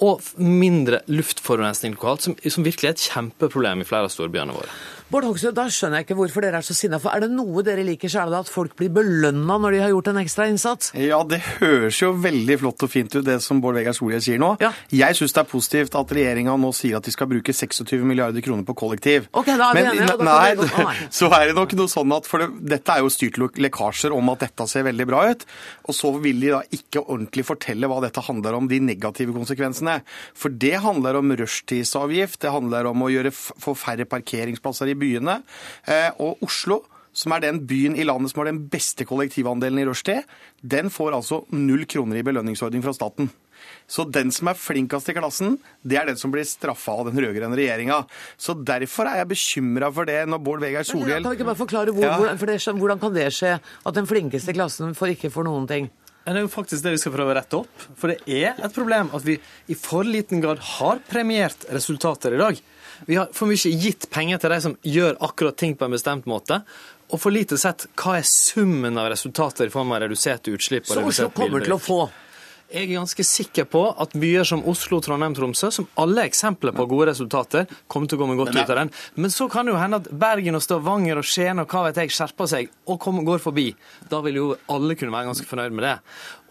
[0.05, 4.73] Og mindre luftforurensning lokalt, som, som virkelig er et kjempeproblem i flere av storbyene våre.
[5.07, 6.99] Bård Hoksrud, da skjønner jeg ikke hvorfor dere er så sinna.
[6.99, 9.79] For er det noe dere liker, så er det at folk blir belønna når de
[9.85, 10.89] har gjort en ekstra innsats.
[10.99, 14.41] Ja, det høres jo veldig flott og fint ut, det som Bård Vegar Solhjell sier
[14.43, 14.49] nå.
[14.91, 18.43] Jeg syns det er positivt at regjeringa nå sier at de skal bruke 26 milliarder
[18.43, 19.29] kroner på kollektiv.
[19.31, 20.97] Ok, da er vi Men, enige, nei, vi gå- nei.
[21.21, 24.35] så er det nok noe sånn at for det, Dette er jo styrt lekkasjer om
[24.35, 25.47] at dette ser veldig bra ut.
[25.87, 30.01] Og så vil de da ikke ordentlig fortelle hva dette handler om, de negative konsekvensene.
[30.35, 35.41] For det handler om rushtidsavgift, det handler om å gjøre få færre parkeringsplasser i byene.
[35.87, 36.83] Eh, og Oslo
[37.17, 40.27] som er den byen i landet som har den beste kollektivandelen i rushtid,
[40.61, 43.31] den får altså null kroner i belønningsordning fra staten.
[43.89, 47.21] Så den som er flinkest i klassen, det er den som blir straffa av den
[47.23, 48.03] rød-grønne regjeringa.
[48.37, 51.63] Så derfor er jeg bekymra for det når Bård Vegar Solhjell Kan vi ikke bare
[51.63, 52.37] forklare hvor, Ja.
[52.37, 53.55] for det, Hvordan kan det skje
[53.87, 55.91] at den flinkeste i klassen får ikke får noen ting?
[56.27, 57.83] Det er jo faktisk det vi skal prøve å rette opp.
[57.97, 59.39] For det er et problem at vi
[59.71, 62.59] i for liten grad har premiert resultater i dag.
[63.07, 66.29] Vi har for mye gitt penger til de som gjør akkurat ting på en bestemt
[66.31, 66.63] måte,
[67.07, 70.97] og for lite sett hva er summen av resultater i form av reduserte utslipp og
[70.97, 72.01] Så Oslo kommer til å få.
[72.67, 76.75] Jeg er ganske sikker på at byer som Oslo, Trondheim, Tromsø, som alle er eksempler
[76.75, 78.91] på gode resultater, kommer til å komme godt ut av den.
[79.15, 82.01] Men så kan det jo hende at Bergen og Stavanger og Skien og hva vet
[82.03, 83.69] jeg skjerper seg og kommer, går forbi.
[84.11, 85.95] Da vil jo alle kunne være ganske fornøyd med det.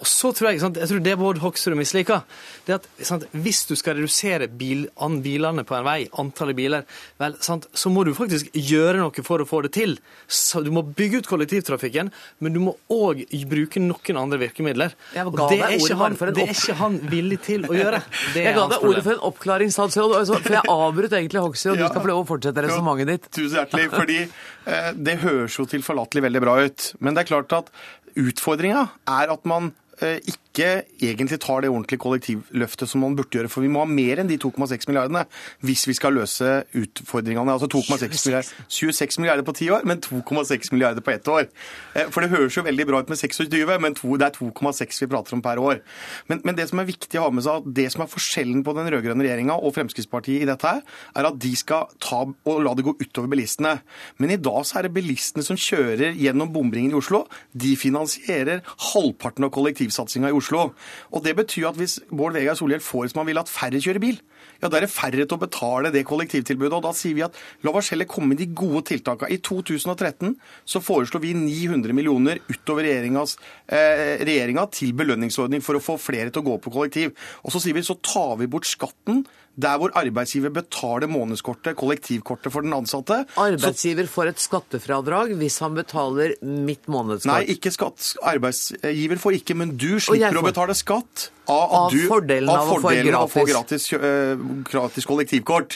[0.01, 2.25] Og så tror jeg, sant, jeg tror det Bård Hoksrud misliker,
[2.67, 6.83] det at sant, hvis du skal redusere bil, an, bilene på en vei, antallet biler,
[7.21, 9.95] vel, sant, så må du faktisk gjøre noe for å få det til.
[10.27, 12.11] Så du må bygge ut kollektivtrafikken,
[12.43, 14.97] men du må òg bruke noen andre virkemidler.
[15.23, 18.03] Og det er ikke han, det er ikke han villig til å gjøre.
[18.35, 21.75] Det er Jeg ga deg ordet for en oppklaringsstatsråd, altså, for jeg avbrøt egentlig Hoksrud,
[21.75, 23.29] og du skal få lov å fortsette resonnementet ditt.
[23.37, 23.91] Tusen hjertelig.
[23.93, 26.89] fordi eh, det høres jo tilforlatelig veldig bra ut.
[26.99, 27.71] Men det er klart at
[28.19, 29.71] utfordringa er at man
[30.01, 33.49] ikke egentlig tar det ordentlige kollektivløftet som man burde gjøre.
[33.51, 35.25] For vi må ha mer enn de 2,6 milliardene
[35.65, 37.55] hvis vi skal løse utfordringene.
[37.55, 41.47] Altså 2,6 milliarder, 26 milliarder på ti år, men 2,6 milliarder på ett år.
[41.95, 45.01] Eh, For det høres jo veldig bra ut med 26, men to, det er 2,6
[45.03, 45.81] vi prater om per år.
[46.29, 48.63] Men, men det som er viktig å ha med seg, at det som er forskjellen
[48.65, 50.83] på den rød-grønne regjeringa og Fremskrittspartiet i dette her,
[51.15, 53.77] er at de skal ta og la det gå utover bilistene.
[54.21, 57.25] Men i dag så er det bilistene som kjører gjennom bomringen i Oslo.
[57.53, 59.53] De finansierer halvparten av
[59.85, 60.71] kollektivsatsinga i Oslo.
[61.13, 64.01] Og det betyr at hvis Bård Vegar Solhjell får som han vil, at færre kjører
[64.01, 64.19] bil,
[64.61, 66.73] ja, da er det færre til å betale det kollektivtilbudet.
[66.77, 69.33] Og da sier vi at la oss heller komme med de gode tiltakene.
[69.35, 75.97] I 2013 så foreslo vi 900 millioner utover eh, regjeringa til belønningsordning for å få
[76.01, 77.15] flere til å gå på kollektiv.
[77.43, 79.25] Og så sier vi så tar vi bort skatten
[79.57, 83.21] der hvor arbeidsgiver betaler månedskortet, kollektivkortet for den ansatte.
[83.39, 87.31] Arbeidsgiver får et skattefradrag hvis han betaler mitt månedskort.
[87.31, 88.15] Nei, ikke skatt.
[88.23, 92.73] Arbeidsgiver får ikke, men du slipper å betale skatt av, Av du, fordelen av å
[92.73, 93.85] få fordelen av å få gratis.
[93.85, 95.75] gratis, kjø- eh, gratis kollektivkort.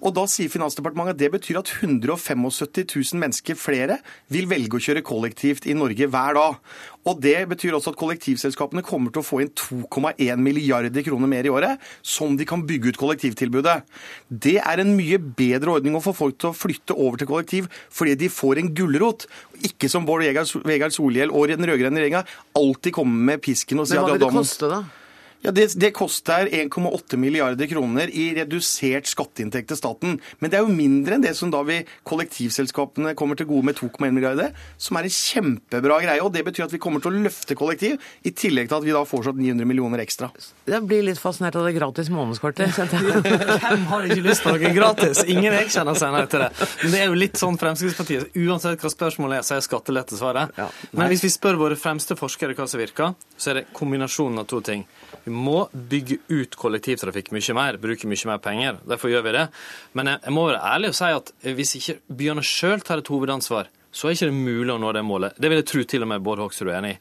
[0.00, 2.40] Og da sier Finansdepartementet at det betyr at 175
[2.88, 3.98] 000 mennesker flere
[4.32, 6.56] vil velge å kjøre kollektivt i Norge hver dag.
[7.08, 11.48] Og det betyr også at kollektivselskapene kommer til å få inn 2,1 milliarder kroner mer
[11.48, 13.78] i året, som de kan bygge ut kollektivtilbudet.
[14.28, 17.70] Det er en mye bedre ordning å få folk til å flytte over til kollektiv,
[17.88, 19.26] fordi de får en gulrot.
[19.64, 22.24] Ikke som Bård Vegar Solhjell og den rød-grønne regjeringa
[22.58, 24.84] alltid kommer med pisken og sier at Men hva vil det koste, da?
[25.40, 30.18] Ja, Det, det koster 1,8 milliarder kroner i redusert skatteinntekt til staten.
[30.38, 33.78] Men det er jo mindre enn det som da vi kollektivselskapene kommer til gode med
[33.78, 36.20] 2,1 milliarder, som er en kjempebra greie.
[36.22, 38.94] og Det betyr at vi kommer til å løfte kollektiv, i tillegg til at vi
[38.94, 40.30] da får sånn 900 millioner ekstra.
[40.68, 42.76] Jeg blir litt fascinert av det gratis månedskortet.
[43.64, 45.24] Hvem har ikke lyst på noe gratis?
[45.24, 46.50] Ingen jeg kjenner seg nei til det.
[46.82, 50.52] Men det er jo litt sånn Fremskrittspartiet Uansett hva spørsmålet er, så er skattelette svaret.
[50.92, 54.48] Men hvis vi spør våre fremste forskere hva som virker, så er det kombinasjonen av
[54.50, 54.84] to ting.
[55.30, 58.80] Vi må bygge ut kollektivtrafikk mye mer, bruke mye mer penger.
[58.90, 59.44] Derfor gjør vi det.
[59.94, 63.70] Men jeg, må være ærlig og si at hvis ikke byene sjøl tar et hovedansvar,
[63.94, 65.38] så er ikke det mulig å nå det målet.
[65.38, 66.98] Det vil jeg tro til og med Bård Hoksrud er enig i.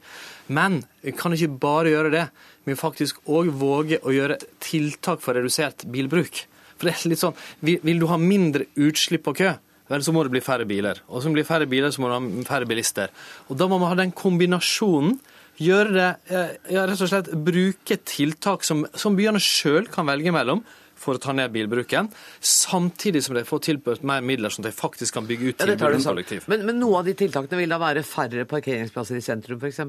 [0.54, 2.24] Men vi kan ikke bare gjøre det.
[2.66, 6.44] Vi må faktisk òg våge å gjøre tiltak for redusert bilbruk.
[6.78, 9.56] For det er litt sånn, Vil du ha mindre utslipp på kø,
[9.90, 11.02] vel, så må det bli færre biler.
[11.10, 13.10] Og så blir færre biler, så må du ha færre bilister.
[13.50, 15.18] Og da må man ha den kombinasjonen.
[15.60, 20.32] Gjøre det, eh, ja, rett og slett bruke tiltak som, som byene sjøl kan velge
[20.36, 20.64] mellom
[21.00, 22.10] for å ta ned bilbruken,
[22.44, 26.04] samtidig som de får tilbudt mer midler, at de faktisk kan bygge ut Ja, tilbudet
[26.04, 26.50] kollektiv.
[26.52, 29.80] Men, men noen av de tiltakene vil da være færre parkeringsplasser i sentrum, f.eks.?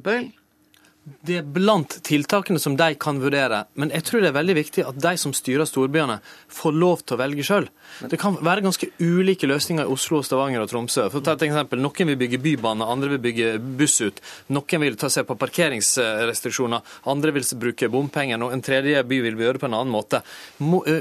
[1.27, 4.85] Det er blant tiltakene som de kan vurdere, men jeg tror det er veldig viktig
[4.87, 6.19] at de som styrer storbyene,
[6.51, 7.69] får lov til å velge sjøl.
[8.11, 11.09] Det kan være ganske ulike løsninger i Oslo, Stavanger og Tromsø.
[11.11, 14.21] For å ta et eksempel, Noen vil bygge bybane, andre vil bygge buss ut.
[14.55, 19.41] Noen vil ta seg på parkeringsrestriksjoner, andre vil bruke bompenger, og en tredje by vil
[19.41, 20.23] gjøre det på en annen måte.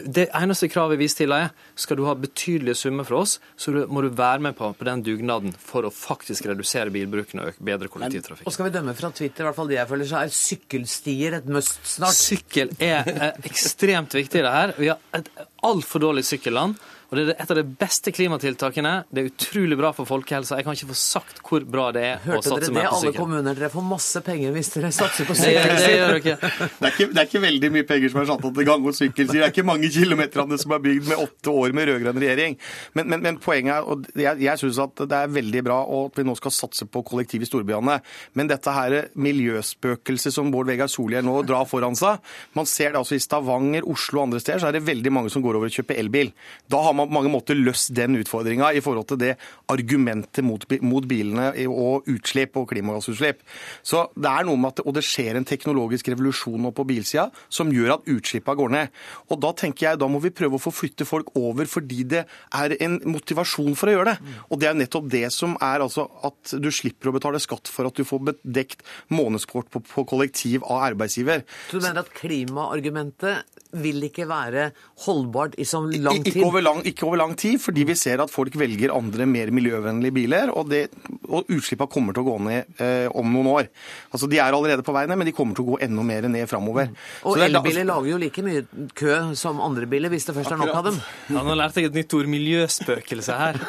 [0.05, 4.03] Det eneste kravet vi stiller er skal du ha betydelige summer fra oss, så må
[4.03, 7.91] du være med på, på den dugnaden for å faktisk redusere bilbruken og øke bedre
[7.91, 8.47] kollektivtrafikk.
[8.47, 11.37] Og skal vi dømme fra Twitter, i hvert fall de jeg føler, så er sykkelstier
[11.39, 12.15] et must snart.
[12.15, 14.73] Sykkel er eh, ekstremt viktig i det her.
[14.77, 15.29] Vi har et
[15.65, 16.77] altfor dårlig sykkelland.
[17.09, 18.91] Og det er et av de beste klimatiltakene.
[19.09, 20.59] Det er utrolig bra for folkehelsa.
[20.59, 22.85] Jeg kan ikke få sagt hvor bra det er å Hørte dere satse det, mer
[22.85, 23.57] på alle kommuner?
[23.57, 26.35] Dere får masse penger hvis dere satser på Det, det gjør dere ikke.
[26.39, 28.85] Det er, ikke, det er ikke veldig mye penger som er satt av til gang-
[28.85, 29.39] og sykkelstier.
[29.41, 32.59] Det er ikke mange kilometerne som er bygd med åtte år med rød-grønn regjering.
[32.99, 36.21] Men, men, men poenget er, og jeg, jeg syns at det er veldig bra at
[36.21, 37.97] vi nå skal satse på kollektiv i storbyene.
[38.37, 42.21] Men dette her miljøspøkelset som Bård Vegar Solhjell nå drar foran seg
[42.57, 45.33] Man ser det altså i Stavanger, Oslo og andre steder, så er det veldig mange
[45.33, 46.31] som går over og kjøper elbil.
[46.69, 49.33] Da har man mange måter løst den utfordringa i forhold til det
[49.71, 53.43] argumentet mot, mot bilene og utslipp og klimagassutslipp.
[53.85, 56.85] Så det er noe med at det, og det skjer en teknologisk revolusjon nå på
[56.89, 58.93] bilsida som gjør at utslippene går ned.
[59.29, 62.25] Og da tenker jeg da må vi prøve å få flytte folk over fordi det
[62.55, 64.35] er en motivasjon for å gjøre det.
[64.49, 67.89] Og det er nettopp det som er altså at du slipper å betale skatt for
[67.89, 71.45] at du får bedekt månedskort på, på kollektiv av arbeidsgiver.
[71.69, 74.69] Så du mener at klimaargumentet vil ikke være
[75.05, 76.33] holdbart i så lang tid?
[76.33, 79.51] Ikke over lang, ikke over lang tid, fordi vi ser at folk velger andre mer
[79.55, 80.85] miljøvennlige biler, og, det,
[81.29, 83.69] og utslippene kommer til å gå ned eh, om noen år.
[84.13, 86.27] Altså, De er allerede på vei ned, men de kommer til å gå enda mer
[86.31, 86.89] ned framover.
[87.29, 88.65] Og elbiler lager jo like mye
[88.97, 90.99] kø som andre biler, hvis det først er nok av dem.
[91.33, 93.59] Ja, nå lærte jeg et nytt ord, miljøspøkelse her.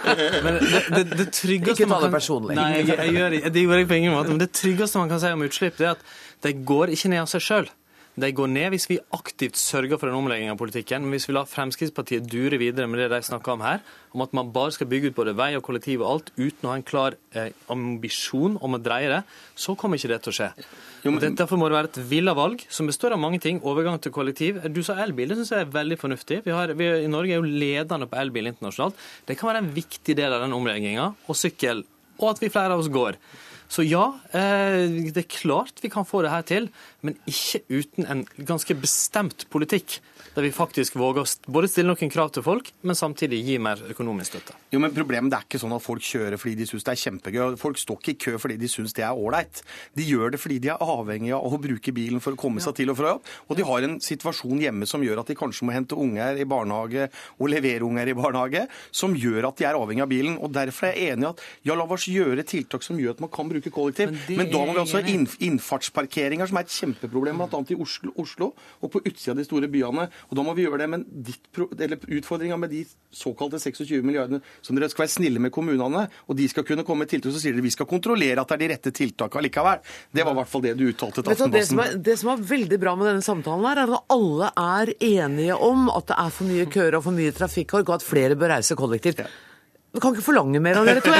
[0.44, 2.56] Men det, det, det tryggeste Ikke ta det personlig.
[2.58, 4.32] Nei, jeg, jeg gjør, det- det gjorde jeg på ingen måte.
[4.34, 6.02] Men det tryggeste man kan si om utslipp, det er at
[6.46, 7.68] de går ikke ned av seg sjøl.
[8.18, 11.04] De går ned hvis vi aktivt sørger for en omlegging av politikken.
[11.04, 14.32] Men hvis vi lar Fremskrittspartiet dure videre med det de snakker om her, om at
[14.34, 16.86] man bare skal bygge ut både vei og kollektiv og alt uten å ha en
[16.86, 19.20] klar eh, ambisjon om å dreie det,
[19.54, 20.48] så kommer ikke det til å skje.
[21.04, 21.36] Jo, men...
[21.38, 23.62] Derfor må det være et villa valg som består av mange ting.
[23.62, 24.58] Overgang til kollektiv.
[24.74, 26.42] Du sa elbil, det syns jeg er veldig fornuftig.
[26.48, 28.98] Vi har, vi, I Norge er jo ledende på elbil internasjonalt.
[29.30, 31.12] Det kan være en viktig del av den omlegginga.
[31.30, 31.86] Og sykkel.
[32.20, 33.16] Og at vi flere av oss går.
[33.70, 36.66] Så ja, eh, det er klart vi kan få det her til,
[37.06, 40.00] men ikke uten en ganske bestemt politikk
[40.34, 43.80] der vi faktisk våger å både stille noen krav til folk, men samtidig gi mer
[43.90, 44.54] økonomisk støtte.
[44.70, 47.00] Jo, men Problemet det er ikke sånn at folk kjører fordi de syns det er
[47.00, 47.56] kjempegøy.
[47.58, 49.62] Folk står ikke i kø fordi de syns det er ålreit.
[49.96, 52.76] De gjør det fordi de er avhengige av å bruke bilen for å komme seg
[52.78, 53.30] til og fra jobb.
[53.48, 56.46] Og de har en situasjon hjemme som gjør at de kanskje må hente unger i
[56.48, 57.08] barnehage
[57.38, 60.38] og levere unger i barnehage, som gjør at de er avhengig av bilen.
[60.38, 63.24] Og Derfor er jeg enig i at ja, la oss gjøre tiltak som gjør at
[63.24, 64.12] man kan bruke kollektiv.
[64.12, 65.16] Men, men da må vi også ha
[65.48, 67.62] innfartsparkeringer, som er et kjempeproblem bl.a.
[67.72, 70.08] i Oslo, Oslo og på utsida av de store byene.
[70.28, 71.06] Og da må vi gjøre det, men
[72.20, 76.48] Utfordringa med de såkalte 26 milliardene som dere skal være snille med kommunene, og de
[76.50, 78.70] skal kunne komme med tiltak, så sier dere vi skal kontrollere at det er de
[78.74, 79.84] rette tiltakene likevel.
[80.12, 81.54] Det var i hvert fall det du uttalte til Aftenposten.
[81.56, 84.50] Det, som var det som er veldig bra med denne samtalen, her, er at alle
[84.64, 88.06] er enige om at det er for mye køer og for mye trafikkork, og at
[88.06, 89.24] flere bør reise kollektivt.
[89.90, 91.10] Vi kan ikke forlange mer av dere to.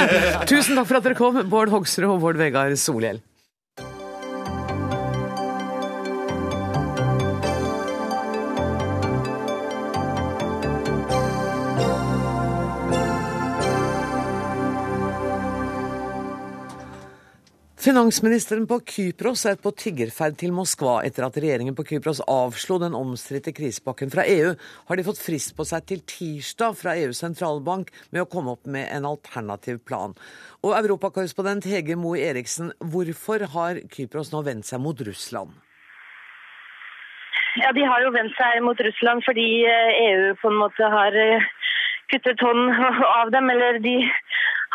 [0.47, 3.19] Tusen takk for at dere kom, Bård Hoksrud og Bård Vegar Solhjell.
[17.81, 22.93] Finansministeren på Kypros er på tiggerferd til Moskva etter at regjeringen på Kypros avslo den
[22.93, 24.51] omstridte krisepakken fra EU.
[24.85, 28.69] Har de fått frist på seg til tirsdag fra EUs sentralbank med å komme opp
[28.69, 30.13] med en alternativ plan.
[30.61, 35.57] Og europakorrespondent Hege Moe Eriksen, hvorfor har Kypros nå vendt seg mot Russland?
[37.63, 40.85] Ja, De har jo vendt seg mot Russland fordi EU eh, e på en måte
[40.85, 41.49] har eh,
[42.13, 42.77] kuttet hånd
[43.23, 43.49] av dem.
[43.49, 43.97] Eller de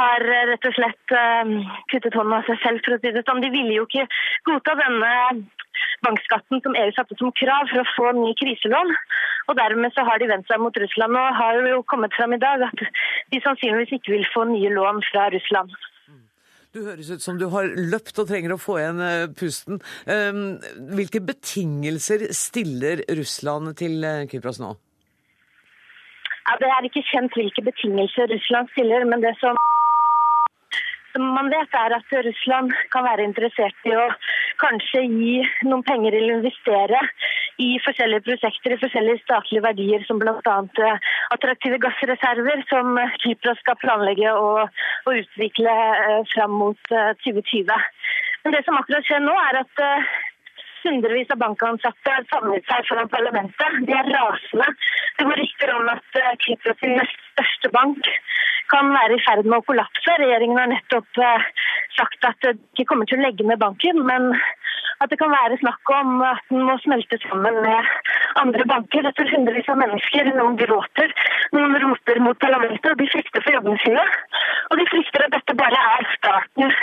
[0.00, 1.52] har rett og slett eh,
[1.92, 3.42] kuttet hånden av seg selv, for å si det sånn.
[3.44, 4.06] De ville jo ikke
[4.48, 5.12] godta denne
[6.04, 8.94] bankskatten som EU satte som krav for å få ny kriselån.
[9.50, 11.16] Og Dermed så har de vendt seg mot Russland.
[11.16, 12.86] og har jo kommet fram i dag at
[13.32, 15.76] de sannsynligvis ikke vil få nye lån fra Russland.
[16.76, 19.78] Du høres ut som du har løpt og trenger å få igjen eh, pusten.
[20.12, 20.58] Ehm,
[20.92, 24.74] hvilke betingelser stiller Russland til eh, Kypros nå?
[26.46, 29.56] Ja, det er ikke kjent hvilke betingelser Russland stiller, men det som
[31.16, 34.04] som man vet, er at Russland kan være interessert i å
[34.60, 37.00] kanskje gi noen penger eller investere
[37.62, 40.56] i forskjellige prosjekter i forskjellige statlige verdier, som bl.a.
[40.84, 46.92] Eh, attraktive gassreserver, som Kypros skal planlegge og, og utvikle eh, fram mot
[47.24, 47.64] 2020.
[47.64, 47.90] Eh,
[48.44, 49.86] Men det som akkurat skjer nå, er at
[50.86, 53.80] hundrevis av bankansatte har samlet seg foran parlamentet.
[53.88, 54.68] De er rasende.
[55.18, 58.10] Det går rykter om at Kypros sin nest største bank
[58.72, 60.14] kan være i ferd med å kollapse.
[60.20, 61.50] Regjeringen har nettopp eh,
[61.98, 64.32] sagt at de ikke kommer til å legge ned banken, men
[65.04, 67.92] at det kan være snakk om at den må smelte sammen med
[68.42, 69.04] andre banker.
[69.06, 70.32] Dette er hundrevis av mennesker.
[70.38, 71.14] Noen gråter,
[71.56, 74.04] noen roper mot parlamentet, og de frykter for jobbene sine.
[74.72, 76.76] Og de frykter at dette bare er starten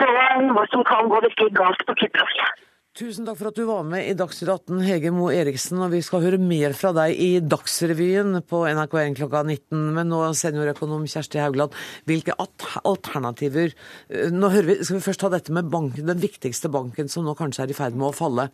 [0.00, 0.10] på
[0.48, 2.42] noe som kan gå virkelig galt på Kypros.
[2.90, 5.78] Tusen takk for at du var med i Dagsnytt 18, Hege Moe Eriksen.
[5.78, 9.84] Og vi skal høre mer fra deg i Dagsrevyen på NRK1 klokka 19.
[9.94, 11.76] Men nå, seniorøkonom Kjersti Haugland,
[12.10, 17.06] hvilke alternativer eh, Nå vi, skal vi først ta dette med banken, den viktigste banken
[17.12, 18.50] som nå kanskje er i ferd med å falle.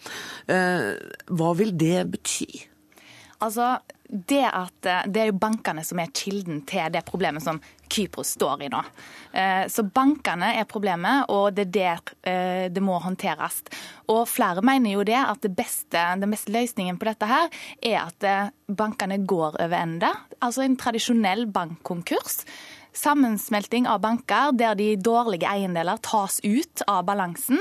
[0.53, 0.93] Eh,
[1.33, 2.51] hva vil det bety?
[3.45, 3.77] Altså,
[4.09, 7.59] det, at, eh, det er jo bankene som er kilden til det problemet som
[7.91, 8.83] Kypros står i nå.
[9.33, 13.63] Eh, så bankene er problemet, og det er der eh, det må håndteres.
[14.13, 17.51] Og flere mener jo det at det beste, den beste løsningen på dette her,
[17.83, 18.29] er at
[18.67, 20.13] bankene går over ende.
[20.41, 22.45] Altså en tradisjonell bankkonkurs
[22.97, 27.61] sammensmelting av banker der de dårlige eiendeler tas ut av balansen,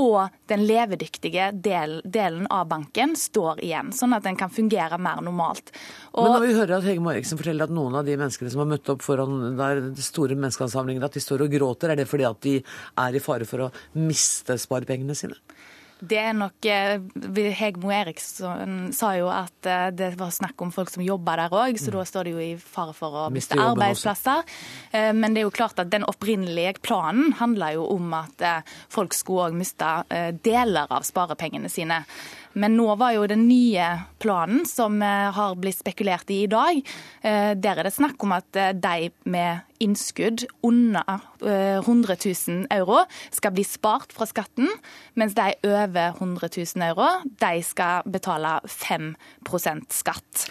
[0.00, 5.22] og den levedyktige del, delen av banken står igjen, sånn at den kan fungere mer
[5.24, 5.72] normalt.
[6.12, 8.64] Og, Men når vi hører at Hege Mariksen forteller at noen av de menneskene som
[8.64, 12.28] har møtt opp foran der store menneskeansamlinger, at de står og gråter, er det fordi
[12.28, 15.38] at de er i fare for å miste sparepengene sine?
[16.00, 20.92] Det er nok eh, Hegmo Eriksson sa jo at eh, det var snakk om folk
[20.92, 21.96] som jobber der òg, så mm.
[21.98, 24.42] da står de jo i fare for å miste arbeidsplasser.
[24.44, 24.60] Også.
[24.96, 28.46] Eh, men det er jo klart at den opprinnelige planen handla jo om at
[28.92, 29.88] folk skulle òg miste
[30.44, 32.02] deler av sparepengene sine.
[32.58, 33.86] Men nå var jo den nye
[34.22, 36.80] planen som eh, har blitt spekulert i i dag,
[37.22, 42.66] eh, der er det snakk om at eh, de med innskudd under eh, 100 000
[42.74, 44.68] euro skal bli spart fra skatten,
[45.14, 50.48] mens de over 100 000 euro de skal betale 5% skatt.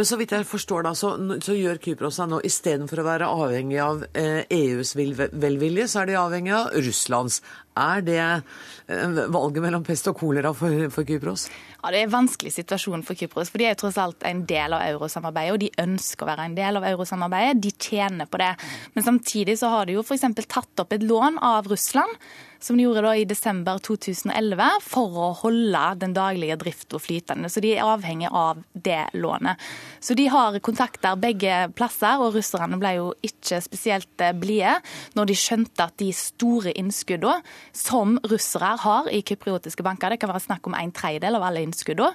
[0.00, 1.10] Men så vidt jeg forstår da, så,
[1.44, 6.08] så gjør Kypros seg nå istedenfor å være avhengig av eh, EUs velvilje, så er
[6.08, 7.42] de avhengig av Russlands.
[7.76, 11.50] Er det eh, valget mellom pest og kolera for, for Kypros?
[11.74, 14.40] Ja, Det er en vanskelig situasjon for Kypros, for de er jo tross alt en
[14.48, 15.58] del av eurosamarbeidet.
[15.58, 17.60] Og de ønsker å være en del av eurosamarbeidet.
[17.60, 18.54] De tjener på det.
[18.96, 20.24] Men samtidig så har de jo f.eks.
[20.46, 22.16] tatt opp et lån av Russland
[22.60, 27.48] som de gjorde da i desember 2011, for å holde den daglige driften flytende.
[27.50, 29.60] Så de er avhengig av det lånet.
[30.00, 34.76] Så de har kontakter begge plasser, og russerne ble jo ikke spesielt eh, blide
[35.16, 37.40] når de skjønte at de store innskuddene
[37.76, 41.64] som russere har i kypriotiske banker, det kan være snakk om en tredjedel av alle
[41.64, 42.12] innskuddene,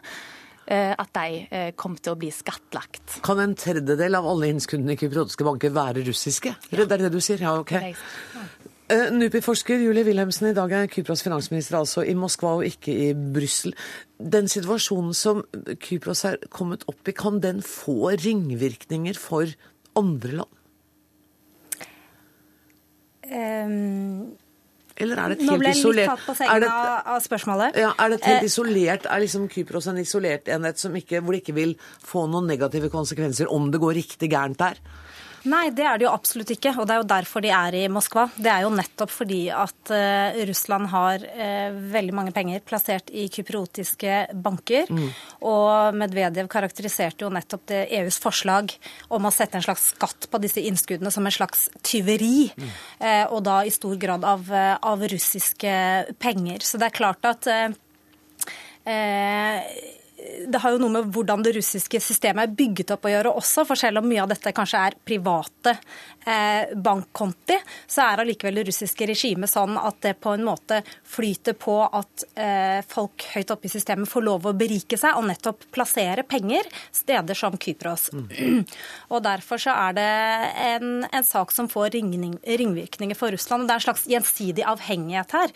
[0.67, 3.19] eh, at de eh, kom til å bli skattlagt.
[3.25, 6.55] Kan en tredjedel av alle innskuddene i kypriotiske banker være russiske?
[6.69, 7.41] Det er det du sier?
[7.41, 7.75] Ja, ok.
[8.85, 13.07] Uh, NUPI-forsker Julie Wilhelmsen, i dag er Kypros finansminister altså i Moskva og ikke i
[13.17, 13.73] Brussel.
[14.21, 15.39] Den situasjonen som
[15.81, 19.49] Kypros er kommet opp i, kan den få ringvirkninger for
[19.97, 20.51] andre land?
[23.25, 24.35] Um,
[25.01, 27.79] Eller er det et Nå ble jeg litt tatt på sengen det, av, spørsmålet.
[27.81, 31.23] ja, er det et helt uh, isolert, er liksom Kypros en isolert enhet som ikke,
[31.25, 31.73] hvor det ikke vil
[32.05, 34.77] få noen negative konsekvenser om det går riktig gærent der?
[35.49, 36.73] Nei, det er det jo absolutt ikke.
[36.79, 38.25] Og det er jo derfor de er i Moskva.
[38.33, 43.27] Det er jo nettopp fordi at uh, Russland har uh, veldig mange penger plassert i
[43.33, 44.89] kypriotiske banker.
[44.89, 45.09] Mm.
[45.49, 48.73] Og Medvedev karakteriserte jo nettopp det EUs forslag
[49.13, 52.49] om å sette en slags skatt på disse innskuddene som en slags tyveri.
[52.99, 55.75] Eh, og da i stor grad av, av russiske
[56.21, 56.65] penger.
[56.65, 57.69] Så det er klart at eh,
[60.47, 63.65] det har jo noe med hvordan det russiske systemet er bygget opp å gjøre også.
[63.67, 65.73] For selv om mye av dette kanskje er private
[66.25, 67.57] eh, bankkonti,
[67.87, 70.81] så er allikevel det russiske regimet sånn at det på en måte
[71.15, 75.27] flyter på at eh, folk høyt oppe i systemet får lov å berike seg og
[75.29, 78.09] nettopp plassere penger steder som Kypros.
[79.13, 80.09] og Derfor så er det
[80.65, 83.65] en, en sak som får ringning, ringvirkninger for Russland.
[83.67, 85.55] Det er en slags gjensidig avhengighet her.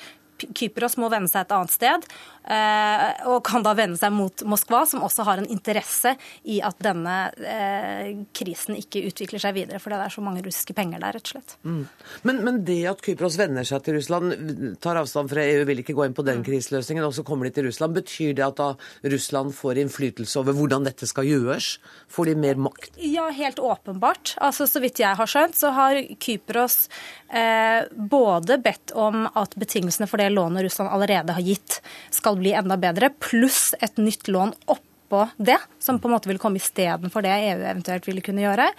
[0.55, 2.05] Kypros må vende seg et annet sted,
[2.49, 6.15] og kan da vende seg mot Moskva, som også har en interesse
[6.49, 10.75] i at denne eh, krisen ikke utvikler seg videre, fordi det er så mange russiske
[10.77, 11.55] penger der, rett og slett.
[11.63, 11.83] Mm.
[12.27, 14.33] Men, men det at Kypros venner seg til Russland,
[14.81, 17.53] tar avstand fra EU, vil ikke gå inn på den kriseløsningen, og så kommer de
[17.57, 18.69] til Russland, betyr det at da
[19.13, 21.71] Russland får innflytelse over hvordan dette skal gjøres?
[22.09, 22.97] Får de mer makt?
[23.03, 24.35] Ja, helt åpenbart.
[24.41, 26.87] Altså, Så vidt jeg har skjønt, så har Kypros
[27.29, 31.79] eh, både bedt om at betingelsene for det lånet Russland allerede har gitt,
[32.13, 36.39] skal bli enda bedre, pluss et nytt lån oppå det, som på en måte vil
[36.41, 38.69] komme istedenfor det EU eventuelt ville kunne gjøre.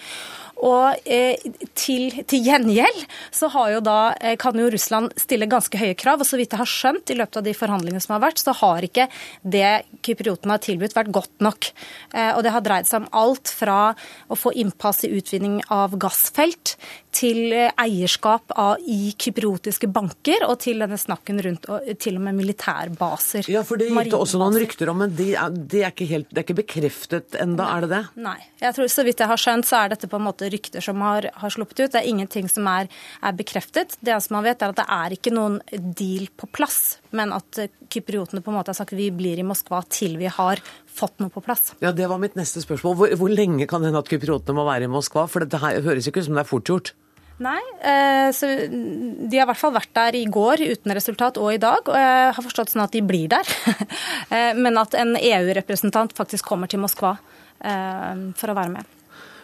[0.61, 1.41] Og eh,
[1.79, 6.21] til, til, gjengjeld så jo da, eh, kan jo Russland stille ganske høye krav.
[6.21, 8.55] Og så vidt jeg har skjønt i løpet av de forhandlingene som har vært, så
[8.61, 9.09] har ikke
[9.41, 9.73] det
[10.05, 11.71] kypriotene har tilbudt vært godt nok.
[12.13, 13.81] Eh, og det har dreid seg om alt fra
[14.29, 16.77] å få innpass i utvinning av gassfelt
[17.15, 21.69] til eh, eierskap av, i kypriotiske banker, og til denne snakken rundt
[22.01, 23.51] til og med militærbaser.
[23.51, 26.31] Ja, for det gikk det også noen rykter om, men det er, de er, helt,
[26.31, 28.03] det er ikke bekreftet enda, er det det?
[28.23, 28.39] Nei.
[28.61, 31.01] Jeg tror, Så vidt jeg har skjønt, så er dette på en måte rykter som
[31.05, 31.93] har, har sluppet ut.
[31.93, 32.91] Det er ingenting som er,
[33.23, 33.97] er bekreftet.
[34.01, 37.61] Det eneste man vet, er at det er ikke noen deal på plass, men at
[37.61, 41.19] eh, kypriotene på en måte har sagt vi blir i Moskva til vi har fått
[41.23, 41.75] noe på plass.
[41.83, 42.97] Ja, Det var mitt neste spørsmål.
[42.99, 45.27] Hvor, hvor lenge kan det hende at kypriotene må være i Moskva?
[45.31, 46.93] For dette her høres ikke ut som det er fort gjort.
[47.41, 51.55] Nei, eh, så de har i hvert fall vært der i går uten resultat, og
[51.55, 51.89] i dag.
[51.89, 53.57] Og jeg har forstått sånn at de blir der.
[54.31, 57.17] Eh, men at en EU-representant faktisk kommer til Moskva
[57.59, 59.00] for å være med.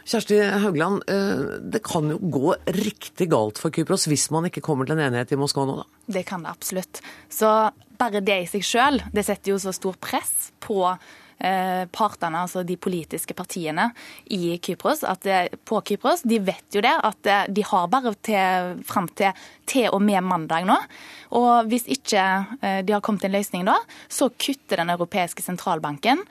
[0.07, 1.03] Kjersti Haugland,
[1.67, 5.35] det kan jo gå riktig galt for Kypros hvis man ikke kommer til en enighet
[5.35, 5.87] i Moskva nå, da?
[6.19, 7.03] Det kan det absolutt.
[7.27, 7.51] Så
[7.99, 10.85] bare det i seg sjøl, det setter jo så stor press på
[11.37, 13.91] partene, altså de politiske partiene
[14.33, 15.27] i Kypros, at
[15.69, 19.37] på Kypros, de vet jo det, at de har bare til, fram til,
[19.69, 20.79] til og med mandag nå.
[21.37, 22.25] Og hvis ikke
[22.89, 23.77] de har kommet til en løsning da,
[24.09, 26.25] så kutter Den europeiske sentralbanken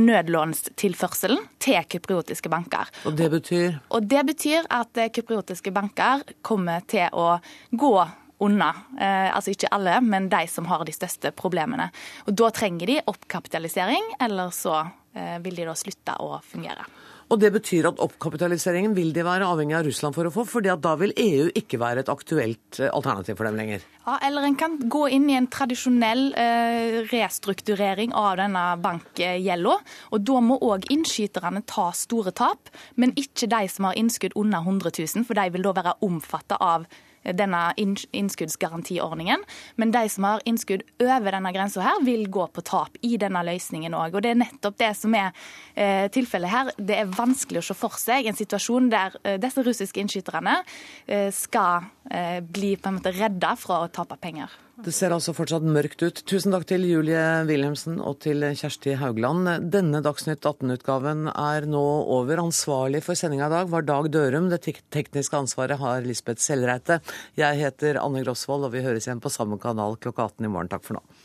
[0.00, 2.92] nødlånstilførselen til kypriotiske banker.
[3.08, 3.80] Og det betyr?
[3.94, 7.36] Og det betyr at kypriotiske banker kommer til å
[7.70, 7.96] gå
[8.38, 8.68] unna.
[9.00, 11.88] Eh, altså ikke alle, men de som har de største problemene.
[12.26, 14.78] Og Da trenger de oppkapitalisering, eller så
[15.14, 16.84] eh, vil de da slutte å fungere.
[17.26, 20.70] Og det betyr at oppkapitaliseringen vil de være avhengig av Russland for å få, fordi
[20.70, 23.82] at da vil EU ikke være et aktuelt eh, alternativ for dem lenger.
[24.04, 29.74] Ja, Eller en kan gå inn i en tradisjonell eh, restrukturering av denne bankgjelda.
[30.14, 34.62] Og da må òg innskyterne ta store tap, men ikke de som har innskudd under
[34.62, 36.86] 100 000, for de vil da være omfattet av
[37.34, 39.42] denne innskuddsgarantiordningen.
[39.76, 43.42] Men de som har innskudd over denne grensa her, vil gå på tap i denne
[43.46, 44.16] løsningen òg.
[44.16, 45.32] Og det er nettopp det som er
[45.74, 46.74] eh, tilfellet her.
[46.78, 50.60] Det er vanskelig å se for seg en situasjon der eh, disse russiske innskyterne
[51.06, 54.52] eh, skal bli på en måte redda fra å tape penger.
[54.84, 56.18] Det ser altså fortsatt mørkt ut.
[56.28, 59.48] Tusen takk til Julie Wilhelmsen og til Kjersti Haugland.
[59.72, 62.42] Denne Dagsnytt 18-utgaven er nå over.
[62.42, 64.50] Ansvarlig for sendinga i dag var Dag Dørum.
[64.52, 64.60] Det
[64.92, 67.00] tekniske ansvaret har Lisbeth Sellreite.
[67.40, 70.68] Jeg heter Anne Grosvold, og vi høres igjen på samme kanal klokka 18 i morgen.
[70.74, 71.15] Takk for nå.